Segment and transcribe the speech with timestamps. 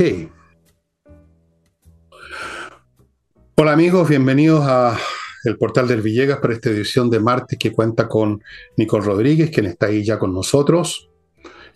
[0.00, 0.30] Ok.
[3.56, 4.96] Hola amigos, bienvenidos a
[5.44, 8.42] el portal del Villegas para esta edición de martes que cuenta con
[8.78, 11.10] Nicole Rodríguez, quien está ahí ya con nosotros.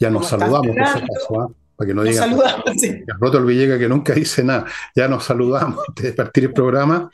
[0.00, 1.54] Ya nos saludamos, por si.
[1.76, 3.02] Para que no digan saludamos, sí.
[3.20, 4.66] roto el Villegas que nunca dice nada.
[4.94, 7.10] Ya nos saludamos antes de partir el programa.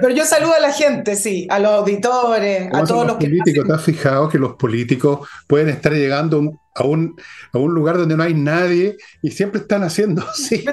[0.00, 3.66] Pero, yo saludo a la gente, sí, a los auditores, a todos los, políticos.
[3.66, 7.16] ¿Te has fijado que los políticos pueden estar llegando a un,
[7.52, 10.64] a un lugar donde no hay nadie y siempre están haciendo así.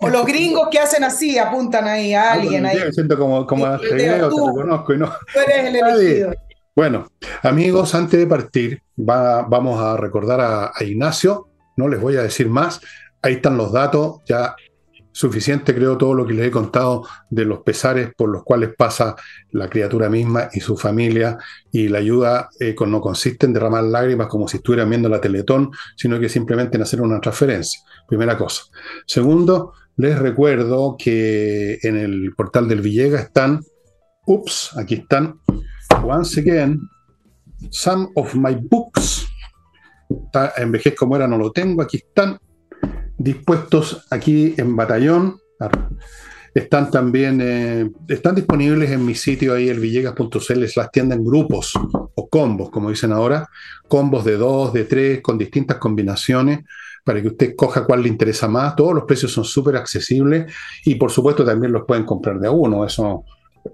[0.00, 2.66] O los gringos que hacen así, apuntan ahí a alguien.
[2.66, 2.78] Ahí.
[2.92, 5.12] siento como, como a te reconozco y no.
[5.32, 6.34] Tú eres el elegido.
[6.76, 7.06] Bueno,
[7.42, 12.22] amigos, antes de partir, va, vamos a recordar a, a, Ignacio, no les voy a
[12.22, 12.80] decir más,
[13.22, 14.54] ahí están los datos, ya
[15.14, 19.14] suficiente creo todo lo que les he contado de los pesares por los cuales pasa
[19.52, 21.38] la criatura misma y su familia
[21.70, 25.70] y la ayuda eh, no consiste en derramar lágrimas como si estuvieran viendo la Teletón,
[25.96, 27.80] sino que simplemente en hacer una transferencia.
[28.08, 28.64] Primera cosa.
[29.06, 33.60] Segundo, les recuerdo que en el portal del Villega están,
[34.26, 35.38] ups, aquí están,
[36.02, 36.80] once again,
[37.70, 39.23] some of my books.
[40.56, 42.38] En vejez como era no lo tengo, aquí están
[43.18, 45.38] dispuestos aquí en batallón.
[46.54, 51.72] Están también, eh, están disponibles en mi sitio ahí, el villegas.cl, las tiendas en grupos
[52.14, 53.48] o combos, como dicen ahora,
[53.88, 56.60] combos de dos, de tres, con distintas combinaciones
[57.04, 58.76] para que usted coja cuál le interesa más.
[58.76, 60.52] Todos los precios son súper accesibles
[60.84, 63.24] y por supuesto también los pueden comprar de a uno, eso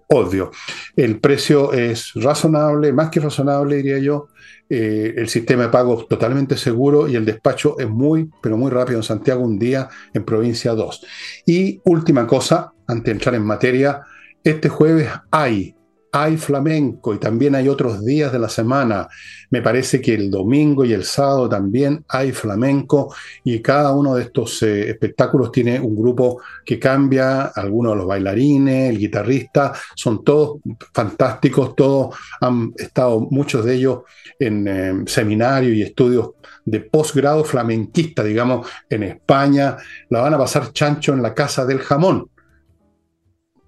[0.08, 0.50] odio.
[0.96, 4.28] El precio es razonable, más que razonable diría yo,
[4.70, 8.98] eh, el sistema de pago totalmente seguro y el despacho es muy, pero muy rápido
[8.98, 11.06] en Santiago, un día en provincia 2.
[11.46, 14.02] Y última cosa, antes de entrar en materia,
[14.44, 15.74] este jueves hay
[16.12, 19.08] hay flamenco y también hay otros días de la semana.
[19.50, 24.24] Me parece que el domingo y el sábado también hay flamenco y cada uno de
[24.24, 30.24] estos eh, espectáculos tiene un grupo que cambia, algunos de los bailarines, el guitarrista, son
[30.24, 30.58] todos
[30.92, 34.00] fantásticos, todos han estado, muchos de ellos
[34.38, 36.30] en eh, seminarios y estudios
[36.64, 39.76] de posgrado flamenquista, digamos, en España.
[40.08, 42.28] La van a pasar chancho en la Casa del Jamón.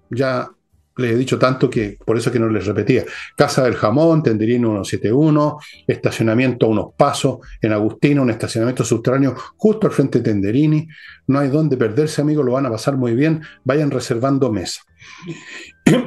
[0.09, 0.49] Ya
[0.97, 3.03] les he dicho tanto que por eso que no les repetía.
[3.35, 9.87] Casa del Jamón, Tenderino 171, estacionamiento a unos pasos, en Agustino, un estacionamiento subterráneo justo
[9.87, 10.87] al frente de Tenderini.
[11.27, 13.41] No hay dónde perderse, amigos, lo van a pasar muy bien.
[13.63, 14.81] Vayan reservando mesa.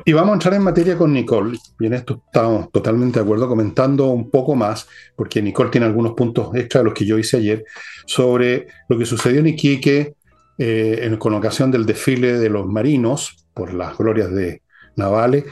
[0.05, 1.59] Y vamos a entrar en materia con Nicole.
[1.79, 6.13] Y en esto estamos totalmente de acuerdo, comentando un poco más, porque Nicole tiene algunos
[6.13, 7.65] puntos extra de los que yo hice ayer,
[8.07, 10.15] sobre lo que sucedió en Iquique
[10.59, 14.63] eh, en, con ocasión del desfile de los marinos por las glorias de,
[14.97, 15.45] navales,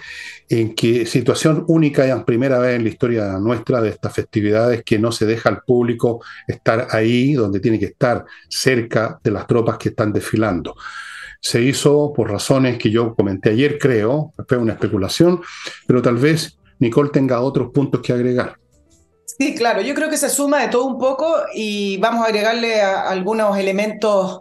[0.48, 4.98] en que situación única y primera vez en la historia nuestra de estas festividades que
[4.98, 9.78] no se deja al público estar ahí donde tiene que estar, cerca de las tropas
[9.78, 10.76] que están desfilando.
[11.40, 15.40] Se hizo por razones que yo comenté ayer, creo, fue una especulación,
[15.86, 18.56] pero tal vez Nicole tenga otros puntos que agregar.
[19.38, 22.80] Sí, claro, yo creo que se suma de todo un poco y vamos a agregarle
[22.80, 24.40] algunos elementos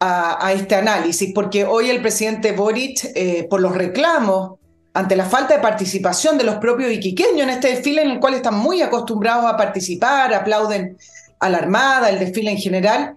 [0.00, 4.58] a, este análisis, porque hoy el presidente Boric, eh, por los reclamos
[4.94, 8.34] ante la falta de participación de los propios iquiqueños en este desfile en el cual
[8.34, 10.96] están muy acostumbrados a participar, aplauden
[11.40, 13.16] a la Armada, el desfile en general,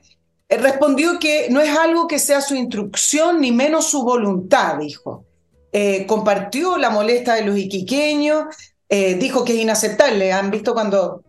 [0.49, 5.25] eh, respondió que no es algo que sea su instrucción ni menos su voluntad, dijo.
[5.71, 8.45] Eh, compartió la molestia de los iquiqueños,
[8.89, 10.33] dijo que es inaceptable.
[10.33, 11.23] ¿Han visto cuando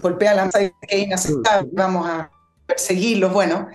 [0.00, 1.68] golpea la masa que es inaceptable?
[1.74, 2.30] Vamos a
[2.66, 3.34] perseguirlos.
[3.34, 3.68] Bueno,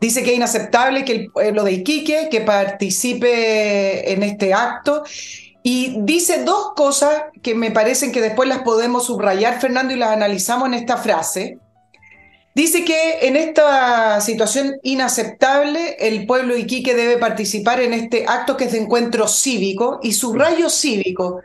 [0.00, 5.04] Dice que es inaceptable que el pueblo de Iquique que participe en este acto
[5.62, 10.10] y dice dos cosas que me parecen que después las podemos subrayar, Fernando, y las
[10.10, 11.58] analizamos en esta frase.
[12.54, 18.56] Dice que en esta situación inaceptable el pueblo de Iquique debe participar en este acto
[18.56, 21.42] que es de encuentro cívico y subrayo cívico,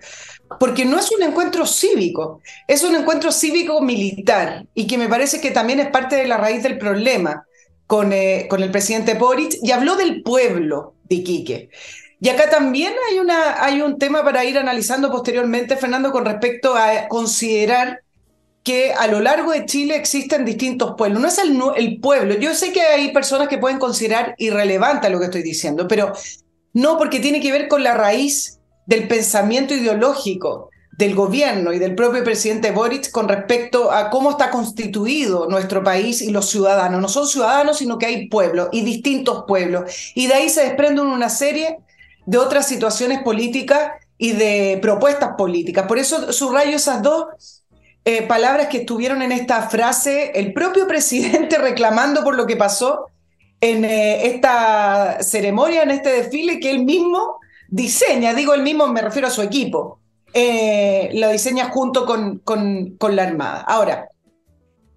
[0.59, 5.41] porque no es un encuentro cívico, es un encuentro cívico militar y que me parece
[5.41, 7.45] que también es parte de la raíz del problema
[7.87, 11.69] con, eh, con el presidente Boric y habló del pueblo de Iquique.
[12.19, 16.75] Y acá también hay, una, hay un tema para ir analizando posteriormente, Fernando, con respecto
[16.75, 18.01] a considerar
[18.63, 21.21] que a lo largo de Chile existen distintos pueblos.
[21.21, 22.33] No es el, el pueblo.
[22.35, 26.13] Yo sé que hay personas que pueden considerar irrelevante lo que estoy diciendo, pero
[26.73, 31.93] no porque tiene que ver con la raíz del pensamiento ideológico del gobierno y del
[31.93, 37.01] propio presidente Boric con respecto a cómo está constituido nuestro país y los ciudadanos.
[37.01, 40.11] No son ciudadanos, sino que hay pueblos y distintos pueblos.
[40.15, 41.79] Y de ahí se desprenden una serie
[42.25, 45.85] de otras situaciones políticas y de propuestas políticas.
[45.85, 47.63] Por eso subrayo esas dos
[48.05, 53.07] eh, palabras que estuvieron en esta frase, el propio presidente reclamando por lo que pasó
[53.59, 59.01] en eh, esta ceremonia, en este desfile que él mismo diseña, digo él mismo, me
[59.01, 59.99] refiero a su equipo,
[60.37, 63.61] eh, lo diseña junto con, con, con la Armada.
[63.61, 64.09] Ahora,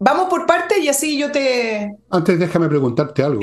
[0.00, 1.94] vamos por parte y así yo te...
[2.11, 3.40] Antes déjame preguntarte algo.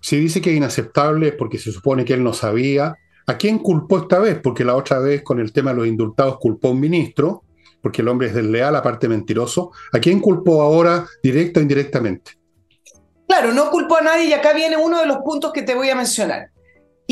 [0.00, 2.96] Si dice que es inaceptable es porque se supone que él no sabía,
[3.28, 4.40] ¿a quién culpó esta vez?
[4.42, 7.44] Porque la otra vez con el tema de los indultados culpó a un ministro,
[7.80, 9.70] porque el hombre es desleal, aparte mentiroso.
[9.92, 12.32] ¿A quién culpó ahora, directa o indirectamente?
[13.28, 15.90] Claro, no culpó a nadie y acá viene uno de los puntos que te voy
[15.90, 16.50] a mencionar.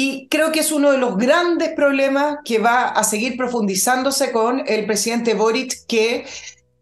[0.01, 4.63] Y creo que es uno de los grandes problemas que va a seguir profundizándose con
[4.65, 6.25] el presidente Boric, que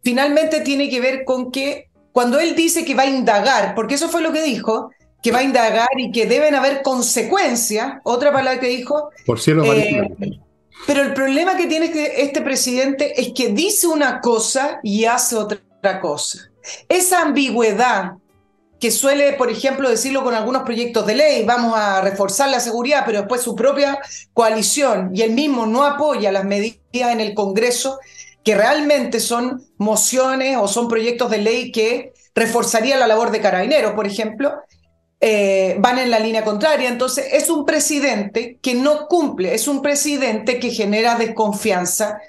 [0.02, 4.10] finalmente tiene que ver con que cuando él dice que va a indagar, porque eso
[4.10, 4.90] fue lo que dijo,
[5.22, 9.08] que va a indagar y que deben haber consecuencias, otra palabra que dijo.
[9.24, 10.10] Por cielo, eh,
[10.86, 16.02] Pero el problema que tiene este presidente es que dice una cosa y hace otra
[16.02, 16.50] cosa.
[16.86, 18.12] Esa ambigüedad
[18.78, 23.04] que suele, por ejemplo, decirlo con algunos proyectos de ley, vamos a reforzar la seguridad,
[23.06, 23.98] pero después su propia
[24.34, 27.98] coalición y él mismo no apoya las medidas en el Congreso
[28.44, 33.94] que realmente son mociones o son proyectos de ley que reforzarían la labor de carabineros,
[33.94, 34.52] por ejemplo,
[35.20, 36.88] eh, van en la línea contraria.
[36.88, 42.20] Entonces, es un presidente que no cumple, es un presidente que genera desconfianza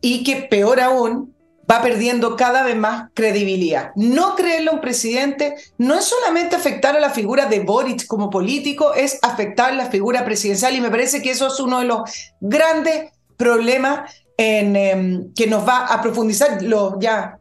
[0.00, 1.34] y que, peor aún,
[1.70, 3.90] va perdiendo cada vez más credibilidad.
[3.94, 8.30] No creerle a un presidente no es solamente afectar a la figura de Boric como
[8.30, 12.10] político, es afectar la figura presidencial y me parece que eso es uno de los
[12.40, 16.58] grandes problemas em, que nos va a profundizar
[17.00, 17.38] ya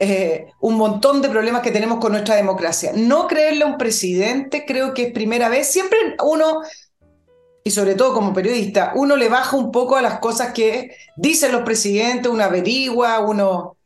[0.00, 2.92] eh, un montón de problemas que tenemos con nuestra democracia.
[2.94, 5.66] No creerle a un presidente creo que es primera vez.
[5.66, 6.62] Siempre uno
[7.64, 11.52] y sobre todo como periodista, uno le baja un poco a las cosas que dicen
[11.52, 13.76] los presidentes, uno averigua, uno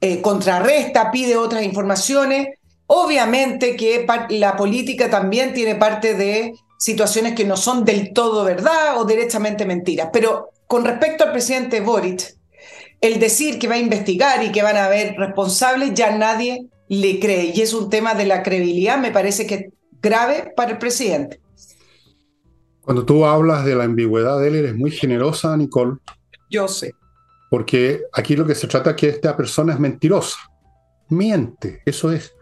[0.00, 2.48] eh, contrarresta, pide otras informaciones.
[2.86, 8.98] Obviamente que la política también tiene parte de situaciones que no son del todo verdad
[8.98, 10.08] o directamente mentiras.
[10.12, 12.36] Pero con respecto al presidente Boric,
[13.00, 17.20] el decir que va a investigar y que van a haber responsables, ya nadie le
[17.20, 17.52] cree.
[17.54, 19.70] Y es un tema de la credibilidad, me parece que
[20.02, 21.40] grave para el presidente.
[22.82, 25.98] Cuando tú hablas de la ambigüedad de él, eres muy generosa, Nicole.
[26.50, 26.94] Yo sé.
[27.50, 30.38] Porque aquí lo que se trata es que esta persona es mentirosa.
[31.08, 32.32] Miente, eso es.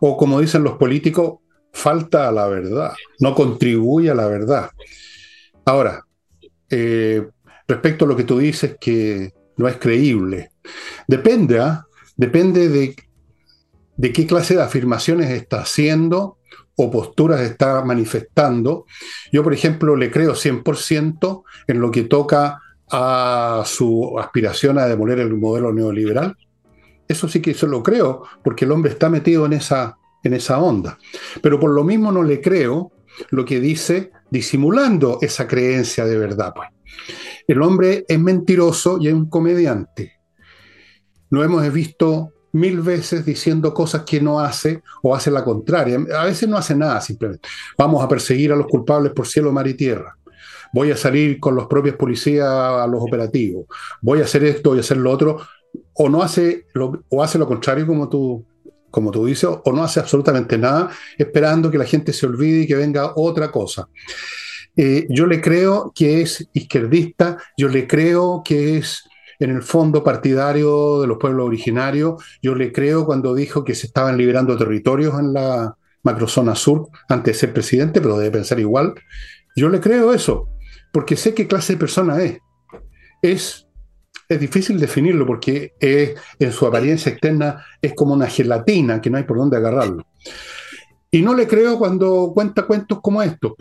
[0.00, 1.38] O como dicen los políticos,
[1.72, 4.70] falta a la verdad, no contribuye a la verdad.
[5.64, 6.04] Ahora,
[6.68, 7.26] eh,
[7.66, 10.50] respecto a lo que tú dices que no es creíble,
[11.06, 11.86] depende, ¿ah?
[12.16, 12.96] depende de,
[13.96, 16.38] de qué clase de afirmaciones está haciendo
[16.82, 18.86] o posturas está manifestando.
[19.30, 22.58] Yo, por ejemplo, le creo 100% en lo que toca
[22.90, 26.36] a su aspiración a demoler el modelo neoliberal.
[27.06, 30.58] Eso sí que eso lo creo, porque el hombre está metido en esa, en esa
[30.58, 30.96] onda.
[31.42, 32.92] Pero por lo mismo no le creo
[33.30, 36.54] lo que dice disimulando esa creencia de verdad.
[36.54, 36.68] Pues.
[37.46, 40.14] El hombre es mentiroso y es un comediante.
[41.28, 45.98] No hemos visto mil veces diciendo cosas que no hace o hace la contraria.
[46.16, 47.48] A veces no hace nada simplemente.
[47.78, 50.16] Vamos a perseguir a los culpables por cielo, mar y tierra.
[50.72, 53.66] Voy a salir con los propios policías a los operativos.
[54.00, 55.40] Voy a hacer esto, voy a hacer lo otro.
[55.94, 58.44] O no hace lo, o hace lo contrario como tú,
[58.90, 62.66] como tú dices, o no hace absolutamente nada esperando que la gente se olvide y
[62.66, 63.88] que venga otra cosa.
[64.76, 69.02] Eh, yo le creo que es izquierdista, yo le creo que es
[69.40, 72.22] en el fondo partidario de los pueblos originarios.
[72.42, 77.34] Yo le creo cuando dijo que se estaban liberando territorios en la macrozona sur antes
[77.34, 78.94] de ser presidente, pero debe pensar igual.
[79.56, 80.48] Yo le creo eso,
[80.92, 82.38] porque sé qué clase de persona es.
[83.22, 83.66] Es,
[84.28, 89.18] es difícil definirlo porque es, en su apariencia externa es como una gelatina que no
[89.18, 90.06] hay por dónde agarrarlo.
[91.10, 93.52] Y no le creo cuando cuenta cuentos como estos.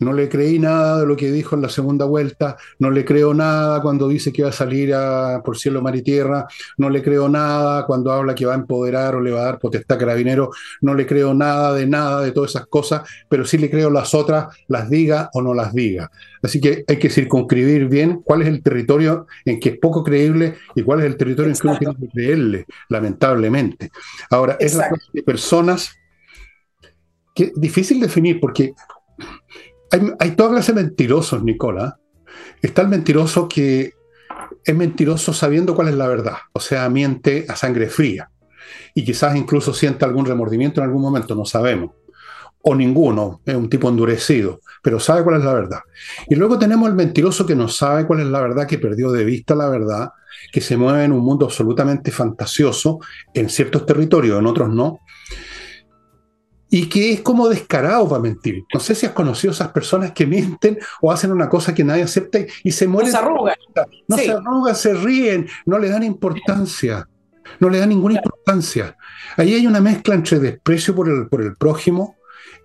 [0.00, 3.34] No le creí nada de lo que dijo en la segunda vuelta, no le creo
[3.34, 6.46] nada cuando dice que va a salir a, por cielo, mar y tierra,
[6.78, 9.58] no le creo nada cuando habla que va a empoderar o le va a dar
[9.58, 13.70] potestad carabinero, no le creo nada de nada de todas esas cosas, pero sí le
[13.70, 16.10] creo las otras, las diga o no las diga.
[16.42, 20.54] Así que hay que circunscribir bien cuál es el territorio en que es poco creíble
[20.74, 23.90] y cuál es el territorio en que uno tiene que creerle, lamentablemente.
[24.30, 25.90] Ahora, es la clase de personas
[27.34, 28.74] que es difícil definir porque
[29.90, 31.98] hay, hay toda clase de mentirosos, Nicola.
[32.62, 33.94] Está el mentiroso que
[34.64, 38.30] es mentiroso sabiendo cuál es la verdad, o sea, miente a sangre fría.
[38.94, 41.92] Y quizás incluso sienta algún remordimiento en algún momento, no sabemos.
[42.62, 45.80] O ninguno, es un tipo endurecido, pero sabe cuál es la verdad.
[46.28, 49.24] Y luego tenemos el mentiroso que no sabe cuál es la verdad, que perdió de
[49.24, 50.10] vista la verdad,
[50.52, 52.98] que se mueve en un mundo absolutamente fantasioso
[53.32, 55.00] en ciertos territorios, en otros no,
[56.70, 58.64] y que es como descarado para mentir.
[58.72, 62.04] No sé si has conocido esas personas que mienten o hacen una cosa que nadie
[62.04, 63.10] acepta y se mueren.
[63.10, 63.56] No se arrugan.
[64.06, 67.08] No se arrugan, se ríen, no le dan importancia.
[67.58, 68.96] No le dan ninguna importancia.
[69.36, 72.16] Ahí hay una mezcla entre desprecio por el, por el prójimo,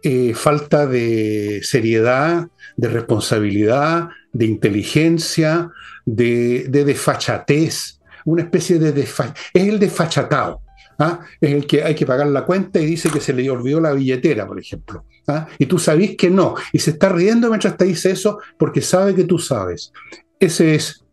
[0.04, 2.48] eh, falta de seriedad,
[2.78, 5.72] de responsabilidad, de inteligencia,
[6.06, 9.50] de, de desfachatez, una especie de desfachatez.
[9.54, 10.62] Es el desfachatado.
[11.00, 11.20] ¿Ah?
[11.42, 13.94] es el que hay que pagar la cuenta y dice que se le olvidó la
[13.94, 15.06] billetera, por ejemplo.
[15.28, 15.48] ¿ah?
[15.58, 16.56] Y tú sabes que no.
[16.72, 19.92] Y se está riendo mientras te dice eso porque sabe que tú sabes.
[20.40, 21.04] Ese es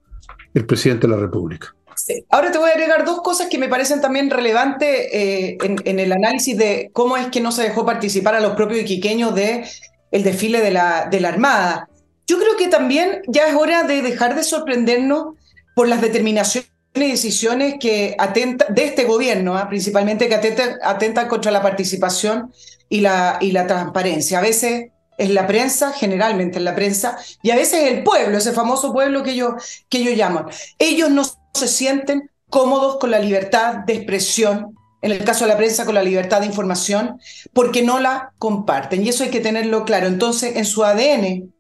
[0.55, 1.75] el presidente de la República.
[2.31, 6.13] Ahora te voy a agregar dos cosas que me parecen también relevantes eh, en, el
[6.13, 9.65] análisis de cómo es que no se dejó participar a los propios iquiqueños del
[10.11, 11.89] el desfile de la, de la Armada.
[12.27, 15.37] Yo creo que también ya es hora de dejar de sorprendernos
[15.75, 19.69] por las determinaciones decisiones que atenta, de este gobierno, ¿ah?
[19.69, 22.53] principalmente que atentan, contra la participación
[22.89, 24.39] y la, y la transparencia.
[24.39, 28.39] A veces es la prensa, generalmente es la prensa, y a veces es el pueblo,
[28.39, 30.47] ese famoso pueblo que ellos, que ellos llaman.
[30.79, 31.23] Ellos no
[31.55, 35.95] se sienten cómodos con la libertad de expresión, en el caso de la prensa con
[35.95, 37.19] la libertad de información,
[37.53, 39.05] porque no la comparten.
[39.05, 40.07] Y eso hay que tenerlo claro.
[40.07, 41.53] Entonces, en su ADN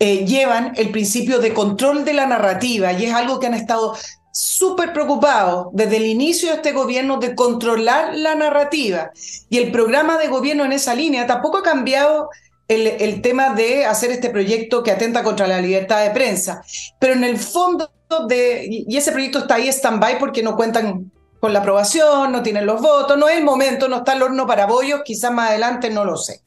[0.00, 3.94] eh, llevan el principio de control de la narrativa y es algo que han estado
[4.32, 9.12] súper preocupado desde el inicio de este gobierno de controlar la narrativa.
[9.48, 12.30] Y el programa de gobierno en esa línea tampoco ha cambiado
[12.66, 16.62] el, tema de hacer este proyecto que atenta contra la libertad de prensa.
[16.98, 17.90] Pero en el fondo
[18.26, 18.66] de...
[18.88, 22.80] Y ese proyecto está ahí stand-by porque no cuentan con la aprobación, no tienen los
[22.80, 26.04] votos, no es el momento, no está el horno para bollos, quizás más adelante, no
[26.04, 26.40] lo sé.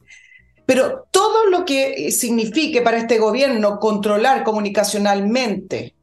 [0.64, 5.95] Pero todo lo que signifique para este gobierno controlar comunicacionalmente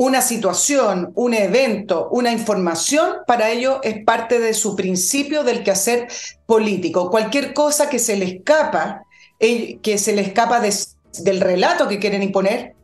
[0.00, 6.08] una situación, un evento, una información, para ello es parte de su principio del quehacer
[6.46, 7.10] político.
[7.10, 9.02] Cualquier cosa que se le escapa,
[9.38, 12.74] eh, que se le escapa del relato que quieren imponer,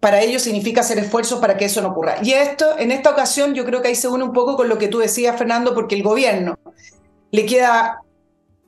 [0.00, 2.16] para ello significa hacer esfuerzos para que eso no ocurra.
[2.22, 4.76] Y esto, en esta ocasión, yo creo que ahí se une un poco con lo
[4.76, 6.58] que tú decías, Fernando, porque el gobierno
[7.30, 8.02] le queda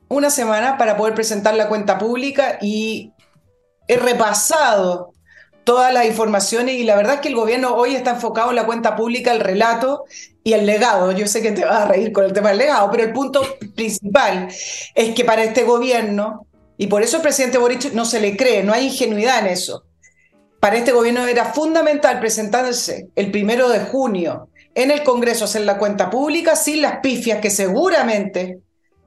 [0.07, 3.13] una semana para poder presentar la cuenta pública y
[3.87, 5.13] he repasado
[5.69, 8.65] todas las informaciones y la verdad es que el gobierno hoy está enfocado en la
[8.65, 10.05] cuenta pública, el relato
[10.43, 11.11] y el legado.
[11.11, 13.43] Yo sé que te vas a reír con el tema del legado, pero el punto
[13.75, 14.47] principal
[14.95, 18.63] es que para este gobierno, y por eso el presidente Boric no se le cree,
[18.63, 19.83] no hay ingenuidad en eso,
[20.59, 25.77] para este gobierno era fundamental presentarse el primero de junio en el Congreso hacer la
[25.77, 28.57] cuenta pública sin las pifias que seguramente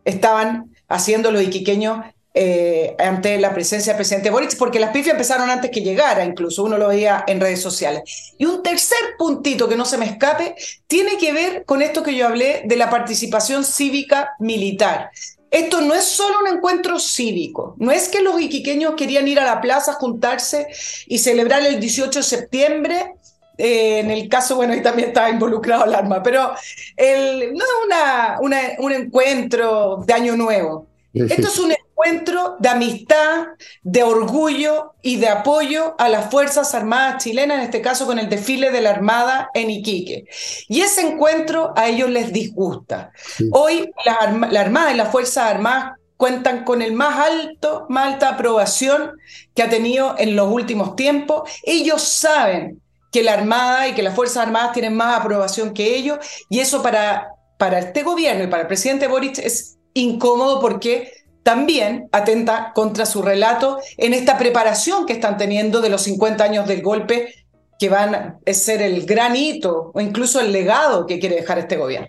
[0.05, 2.05] estaban haciendo los iquiqueños
[2.35, 6.65] eh, ante la presencia del presidente Boric, porque las pifias empezaron antes que llegara, incluso
[6.65, 8.35] uno lo veía en redes sociales.
[8.39, 10.55] Y un tercer puntito que no se me escape
[10.87, 15.11] tiene que ver con esto que yo hablé de la participación cívica militar.
[15.51, 19.45] Esto no es solo un encuentro cívico, no es que los iquiqueños querían ir a
[19.45, 20.67] la plaza, juntarse
[21.07, 23.13] y celebrar el 18 de septiembre
[23.59, 26.53] eh, en el caso, bueno, ahí también estaba involucrado el arma, pero
[26.97, 28.39] el, no es una,
[28.79, 30.89] un encuentro de Año Nuevo.
[31.13, 33.47] Esto es un encuentro de amistad,
[33.83, 38.29] de orgullo y de apoyo a las Fuerzas Armadas chilenas, en este caso con el
[38.29, 40.25] desfile de la Armada en Iquique.
[40.69, 43.13] Y ese encuentro a ellos les disgusta.
[43.53, 48.31] Hoy la, la Armada y las Fuerzas Armadas cuentan con el más alto, más alta
[48.31, 49.13] aprobación
[49.55, 51.51] que ha tenido en los últimos tiempos.
[51.63, 52.81] Ellos saben
[53.11, 56.19] que la Armada y que las Fuerzas Armadas tienen más aprobación que ellos,
[56.49, 57.29] y eso para,
[57.59, 61.13] para este gobierno y para el presidente Boric es incómodo porque
[61.43, 66.69] también atenta contra su relato en esta preparación que están teniendo de los 50 años
[66.69, 67.35] del golpe,
[67.79, 71.77] que van a ser el gran hito o incluso el legado que quiere dejar este
[71.77, 72.09] gobierno.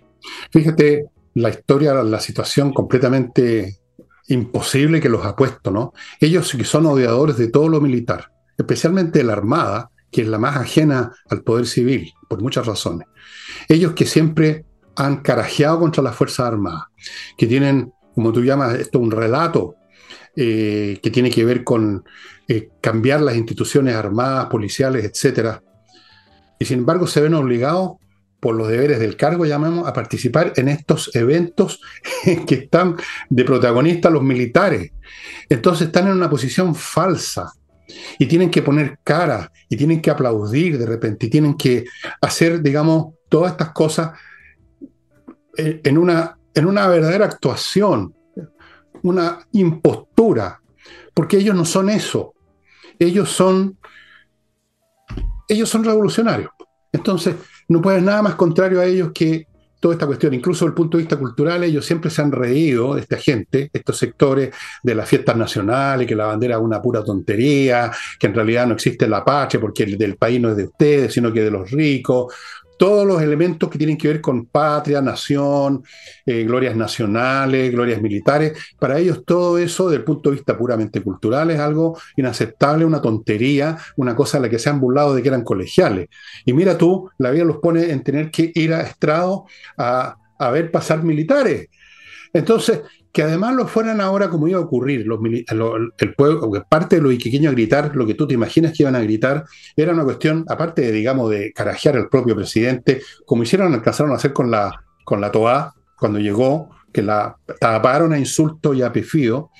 [0.51, 3.79] Fíjate la historia, la situación completamente
[4.27, 5.93] imposible que los ha puesto, ¿no?
[6.19, 10.37] Ellos que son odiadores de todo lo militar, especialmente de la Armada, que es la
[10.37, 13.07] más ajena al poder civil, por muchas razones.
[13.67, 16.83] Ellos que siempre han carajeado contra las Fuerzas Armadas,
[17.35, 19.75] que tienen como tú llamas esto, un relato
[20.35, 22.03] eh, que tiene que ver con
[22.47, 25.59] eh, cambiar las instituciones armadas, policiales, etc.
[26.59, 27.93] Y sin embargo se ven obligados
[28.39, 31.79] por los deberes del cargo, llamamos, a participar en estos eventos
[32.47, 32.97] que están
[33.29, 34.91] de protagonistas los militares.
[35.47, 37.53] Entonces están en una posición falsa
[38.19, 41.85] y tienen que poner cara y tienen que aplaudir de repente y tienen que
[42.21, 44.11] hacer, digamos, todas estas cosas
[45.57, 48.13] eh, en una en una verdadera actuación,
[49.01, 50.61] una impostura,
[51.13, 52.33] porque ellos no son eso,
[52.99, 53.77] ellos son,
[55.47, 56.51] ellos son revolucionarios.
[56.91, 57.35] Entonces,
[57.67, 59.47] no puede nada más contrario a ellos que
[59.83, 62.97] toda esta cuestión, incluso desde el punto de vista cultural, ellos siempre se han reído,
[62.97, 67.91] esta gente, estos sectores de las fiestas nacionales, que la bandera es una pura tontería,
[68.17, 71.13] que en realidad no existe la patria porque el del país no es de ustedes,
[71.13, 72.33] sino que de los ricos,
[72.83, 75.85] todos los elementos que tienen que ver con patria, nación,
[76.25, 81.01] eh, glorias nacionales, glorias militares, para ellos todo eso, desde el punto de vista puramente
[81.01, 85.21] cultural, es algo inaceptable, una tontería, una cosa a la que se han burlado de
[85.21, 86.09] que eran colegiales.
[86.43, 89.45] Y mira tú, la vida los pone en tener que ir a estrado
[89.77, 91.69] a, a ver pasar militares.
[92.33, 92.81] Entonces,
[93.13, 95.19] que además lo fueran ahora como iba a ocurrir, los,
[95.99, 98.95] el pueblo, parte de los iquiqueños a gritar, lo que tú te imaginas que iban
[98.95, 103.71] a gritar, era una cuestión, aparte de, digamos, de carajear al propio presidente, como hicieron,
[103.71, 108.73] alcanzaron a hacer con la, con la TOA, cuando llegó, que la taparon a insulto
[108.73, 109.51] y a pefío,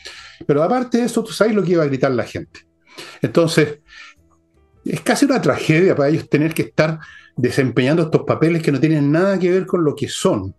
[0.48, 2.62] pero aparte de eso, tú sabes lo que iba a gritar la gente.
[3.22, 3.80] Entonces,
[4.84, 7.00] es casi una tragedia para ellos tener que estar
[7.36, 10.56] desempeñando estos papeles que no tienen nada que ver con lo que son.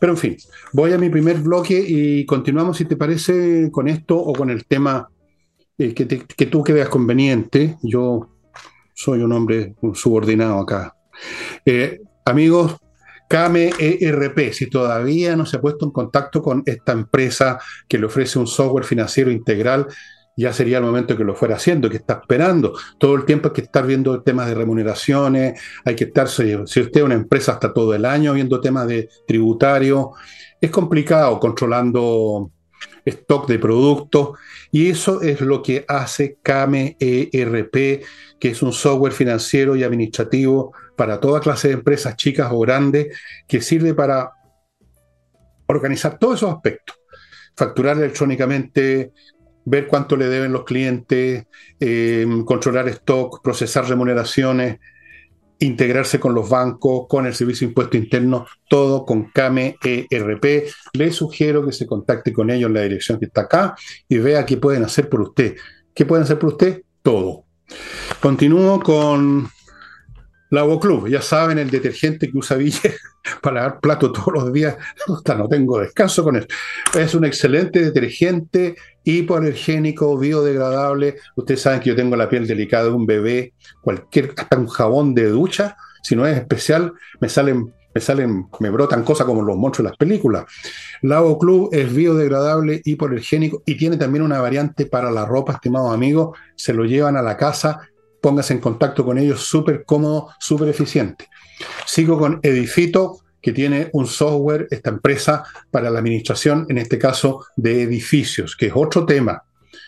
[0.00, 0.36] Pero en fin,
[0.72, 4.64] voy a mi primer bloque y continuamos, si te parece, con esto o con el
[4.64, 5.08] tema
[5.76, 7.76] eh, que, tú creas conveniente.
[7.82, 8.28] Yo
[8.94, 10.96] soy un hombre subordinado acá.
[11.64, 12.76] Eh, amigos,
[13.28, 18.38] KMERP, si todavía no se ha puesto en contacto con esta empresa que le ofrece
[18.38, 19.86] un software financiero integral,
[20.42, 22.72] ya sería el momento que lo fuera haciendo, que está esperando.
[22.96, 26.96] Todo el tiempo hay que estar viendo temas de remuneraciones, hay que estar, si usted
[26.96, 30.12] es una empresa, hasta todo el año viendo temas de tributario.
[30.60, 32.52] Es complicado controlando
[33.04, 34.38] stock de productos
[34.70, 38.04] y eso es lo que hace KMERP,
[38.38, 43.08] que es un software financiero y administrativo para toda clase de empresas, chicas o grandes,
[43.46, 44.30] que sirve para
[45.66, 46.96] organizar todos esos aspectos.
[47.56, 49.12] Facturar electrónicamente,
[49.68, 51.46] ver cuánto le deben los clientes,
[51.78, 54.78] eh, controlar stock, procesar remuneraciones,
[55.58, 60.68] integrarse con los bancos, con el Servicio de Impuesto Interno, todo con CAME ERP.
[60.92, 63.76] Le sugiero que se contacte con ellos en la dirección que está acá
[64.08, 65.56] y vea qué pueden hacer por usted.
[65.94, 66.82] ¿Qué pueden hacer por usted?
[67.02, 67.44] Todo.
[68.20, 69.50] Continúo con
[70.50, 72.96] Lavo Club, ya saben, el detergente que usa Ville
[73.42, 74.76] para lavar plato todos los días,
[75.36, 76.46] no tengo descanso con él.
[76.98, 78.76] Es un excelente detergente
[79.12, 81.16] hipoalergénico, biodegradable.
[81.36, 85.14] Ustedes saben que yo tengo la piel delicada de un bebé, cualquier, hasta un jabón
[85.14, 89.56] de ducha, si no es especial, me salen, me salen, me brotan cosas como los
[89.56, 90.44] monstruos de las películas.
[91.02, 96.36] Lavo Club es biodegradable, hipoalergénico y tiene también una variante para la ropa, estimados amigos.
[96.56, 97.80] Se lo llevan a la casa
[98.20, 101.28] póngase en contacto con ellos, súper cómodo, súper eficiente.
[101.86, 107.46] Sigo con Edifito, que tiene un software, esta empresa, para la administración, en este caso,
[107.56, 109.42] de edificios, que es otro tema.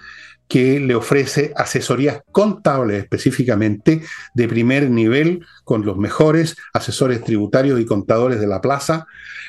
[0.53, 4.03] que le ofrece asesorías contables específicamente
[4.35, 9.07] de primer nivel con los mejores asesores tributarios y contadores de la plaza.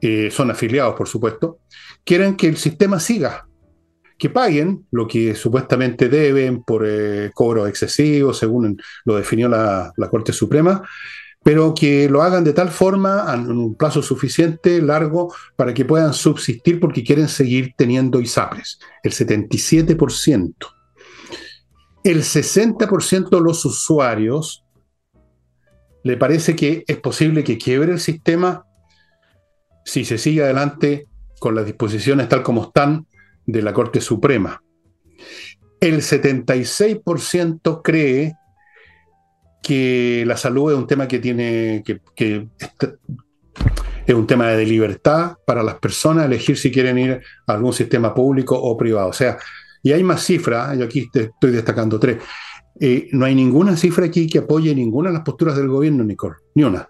[0.00, 1.58] eh, son afiliados por supuesto,
[2.02, 3.47] quieren que el sistema siga,
[4.18, 10.32] que paguen lo que supuestamente deben por eh, cobro excesivo, según lo definió la, Corte
[10.32, 10.82] Suprema,
[11.42, 16.12] pero que lo hagan de tal forma, en un plazo suficiente, largo, para que puedan
[16.12, 20.54] subsistir porque quieren seguir teniendo ISAPRES, el 77%.
[22.02, 24.64] El 60% de los usuarios
[26.02, 28.64] le parece que es posible que quiebre el sistema
[29.84, 31.06] si se sigue adelante
[31.38, 33.06] con las disposiciones tal como están
[33.48, 34.62] de la Corte Suprema.
[35.80, 38.34] El 76% cree
[39.62, 42.48] que la salud es un tema que tiene que,
[44.06, 48.14] es un tema de libertad para las personas elegir si quieren ir a algún sistema
[48.14, 49.08] público o privado.
[49.08, 49.38] O sea,
[49.82, 52.22] y hay más cifras, yo aquí te estoy destacando tres,
[52.78, 56.36] eh, no hay ninguna cifra aquí que apoye ninguna de las posturas del gobierno, Nicole,
[56.54, 56.86] ni una.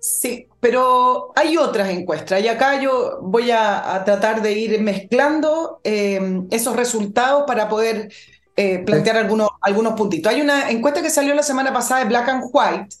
[0.00, 6.40] Sí, pero hay otras encuestas y acá yo voy a, tratar de ir mezclando eh,
[6.50, 8.12] esos resultados para poder
[8.56, 10.32] eh, plantear algunos, algunos puntitos.
[10.32, 12.96] Hay una encuesta que salió la semana pasada de Black and White,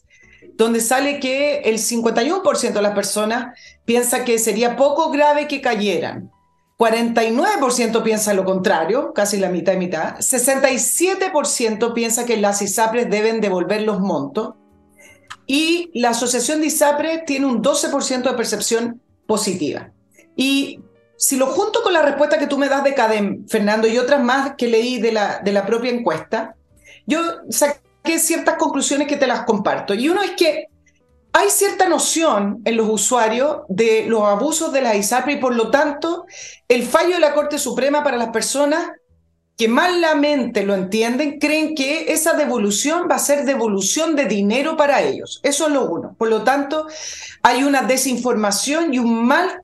[0.54, 6.30] donde sale que el 51% de las personas piensa que sería poco grave que cayeran.
[6.78, 10.18] 49% piensa lo contrario, casi la mitad y mitad.
[10.18, 14.54] 67% piensa que las ISAPRES deben devolver los montos.
[15.46, 19.90] Y la asociación de ISAPRES tiene un 12% de percepción positiva.
[20.34, 20.80] Y
[21.16, 24.22] si lo junto con la respuesta que tú me das de CADEM, Fernando, y otras
[24.22, 26.56] más que leí de la, de la propia encuesta,
[27.06, 29.94] yo saqué ciertas conclusiones que te las comparto.
[29.94, 30.66] Y uno es que
[31.32, 35.70] hay cierta noción en los usuarios de los abusos de la ISAPRE y por lo
[35.70, 36.24] tanto
[36.66, 38.88] el fallo de la Corte Suprema para las personas
[39.56, 45.02] que malamente lo entienden creen que esa devolución va a ser devolución de dinero para
[45.02, 45.40] ellos.
[45.42, 46.14] Eso es lo uno.
[46.18, 46.86] Por lo tanto,
[47.42, 49.62] hay una desinformación y un mal,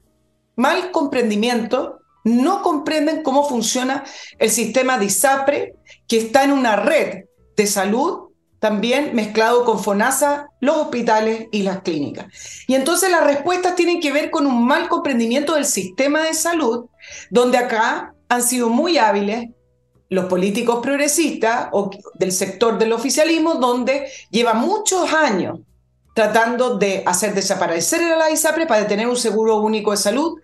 [0.57, 2.01] mal comprendimiento.
[2.25, 4.05] No comprenden cómo funciona
[4.39, 5.75] el sistema de ISAPRE,
[6.09, 7.25] que está en una red
[7.57, 12.27] de salud también mezclado con FONASA, los hospitales y las clínicas.
[12.69, 16.87] Y entonces las respuestas tienen que ver con un mal comprendimiento del sistema de salud,
[17.29, 19.49] donde acá han sido muy hábiles
[20.13, 25.61] los políticos progresistas o del sector del oficialismo, donde lleva muchos años
[26.15, 30.39] tratando de hacer desaparecer a la ISAPRE para tener un seguro único de salud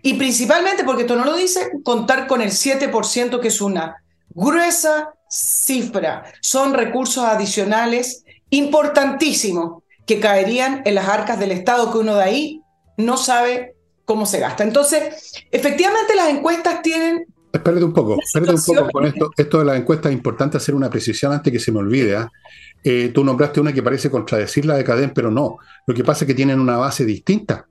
[0.00, 5.12] y principalmente, porque esto no lo dice, contar con el 7% que es una gruesa
[5.28, 12.24] cifra son recursos adicionales importantísimos que caerían en las arcas del Estado que uno de
[12.24, 12.62] ahí
[12.96, 14.64] no sabe cómo se gasta.
[14.64, 17.26] Entonces, efectivamente las encuestas tienen...
[17.52, 19.30] Espérate un poco, espérate un poco con esto.
[19.36, 22.16] Esto de las encuestas es importante hacer una precisión antes que se me olvide.
[22.16, 22.30] ¿ah?
[22.82, 25.58] Eh, tú nombraste una que parece contradecir la de CADEM, pero no.
[25.86, 27.66] Lo que pasa es que tienen una base distinta,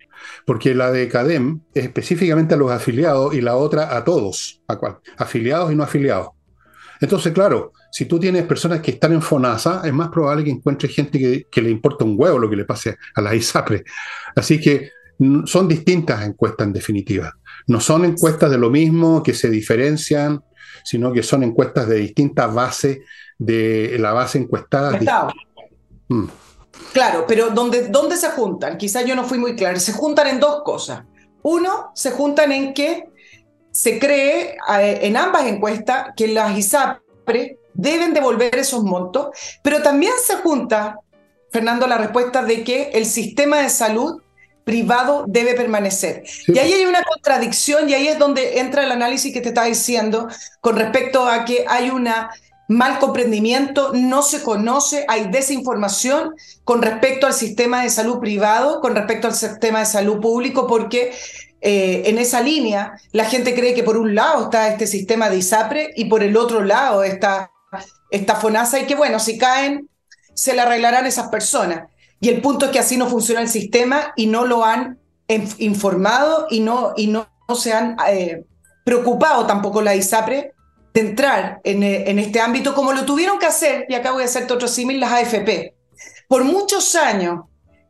[0.46, 4.76] porque la de CADEM es específicamente a los afiliados y la otra a todos, a
[4.78, 6.30] cual, afiliados y no afiliados.
[7.02, 10.94] Entonces, claro, si tú tienes personas que están en FONASA, es más probable que encuentres
[10.94, 13.84] gente que, le importa un huevo lo que le pase a las ISAPRE.
[14.36, 14.92] Así que
[15.46, 17.34] son distintas encuestas en definitiva.
[17.70, 20.44] No son encuestas de lo mismo que se diferencian,
[20.84, 23.00] sino que son encuestas de distintas bases,
[23.38, 25.00] de la base encuestada.
[26.08, 26.26] Mm.
[26.94, 28.76] Claro, pero ¿dónde, ¿dónde se juntan?
[28.76, 29.80] Quizás yo no fui muy claro.
[29.80, 31.04] Se juntan en dos cosas.
[31.44, 33.10] Uno, se juntan en que
[33.70, 39.28] se cree en ambas encuestas que las ISAPRE deben devolver esos montos,
[39.62, 40.98] pero también se junta,
[41.52, 44.24] Fernando, la respuesta de que el sistema de salud
[44.70, 46.24] privado debe permanecer.
[46.48, 49.66] Y ahí hay una contradicción y ahí es donde entra el análisis que te estaba
[49.66, 50.28] diciendo
[50.62, 52.08] con respecto a que hay un
[52.68, 58.96] mal comprendimiento, no se conoce, hay desinformación con respecto al sistema de salud privado, con
[58.96, 61.12] respecto al sistema de salud público, porque
[61.62, 65.38] eh, en esa línea, la gente cree que por un lado está este sistema de
[65.38, 67.52] ISAPRE y por el otro lado está
[68.12, 69.90] esta FONASA y que bueno, si caen,
[70.36, 71.90] se la arreglarán esas personas.
[72.20, 75.00] Y el punto es que así no funciona el sistema y no lo han
[75.60, 78.44] informado y no, y no, se han eh,
[78.84, 80.54] preocupado tampoco la ISAPRE
[80.94, 84.26] de entrar en, en, este ámbito como lo tuvieron que hacer, y acá voy a
[84.26, 85.76] hacerte otro símil, las AFP.
[86.28, 87.42] Por muchos años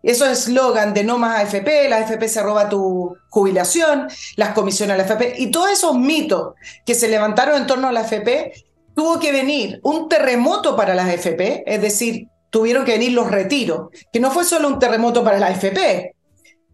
[0.02, 4.94] eso es eslogan de no más AFP, la AFP se roba tu jubilación, las comisiones
[4.94, 6.54] a la AFP y todos esos mitos
[6.86, 8.54] que se levantaron en torno a la AFP,
[8.96, 13.90] tuvo que venir un terremoto para las AFP, es decir, tuvieron que venir los retiros,
[14.12, 16.16] que no fue solo un terremoto para la AFP.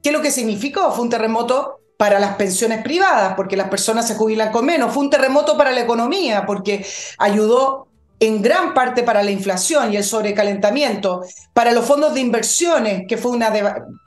[0.02, 0.92] ¿Qué es lo que significó?
[0.92, 4.94] Fue un terremoto para las pensiones privadas, porque las personas se jubilan con menos.
[4.94, 6.86] Fue un terremoto para la economía, porque
[7.18, 7.88] ayudó
[8.20, 13.18] en gran parte para la inflación y el sobrecalentamiento, para los fondos de inversiones, que
[13.18, 13.52] fue, una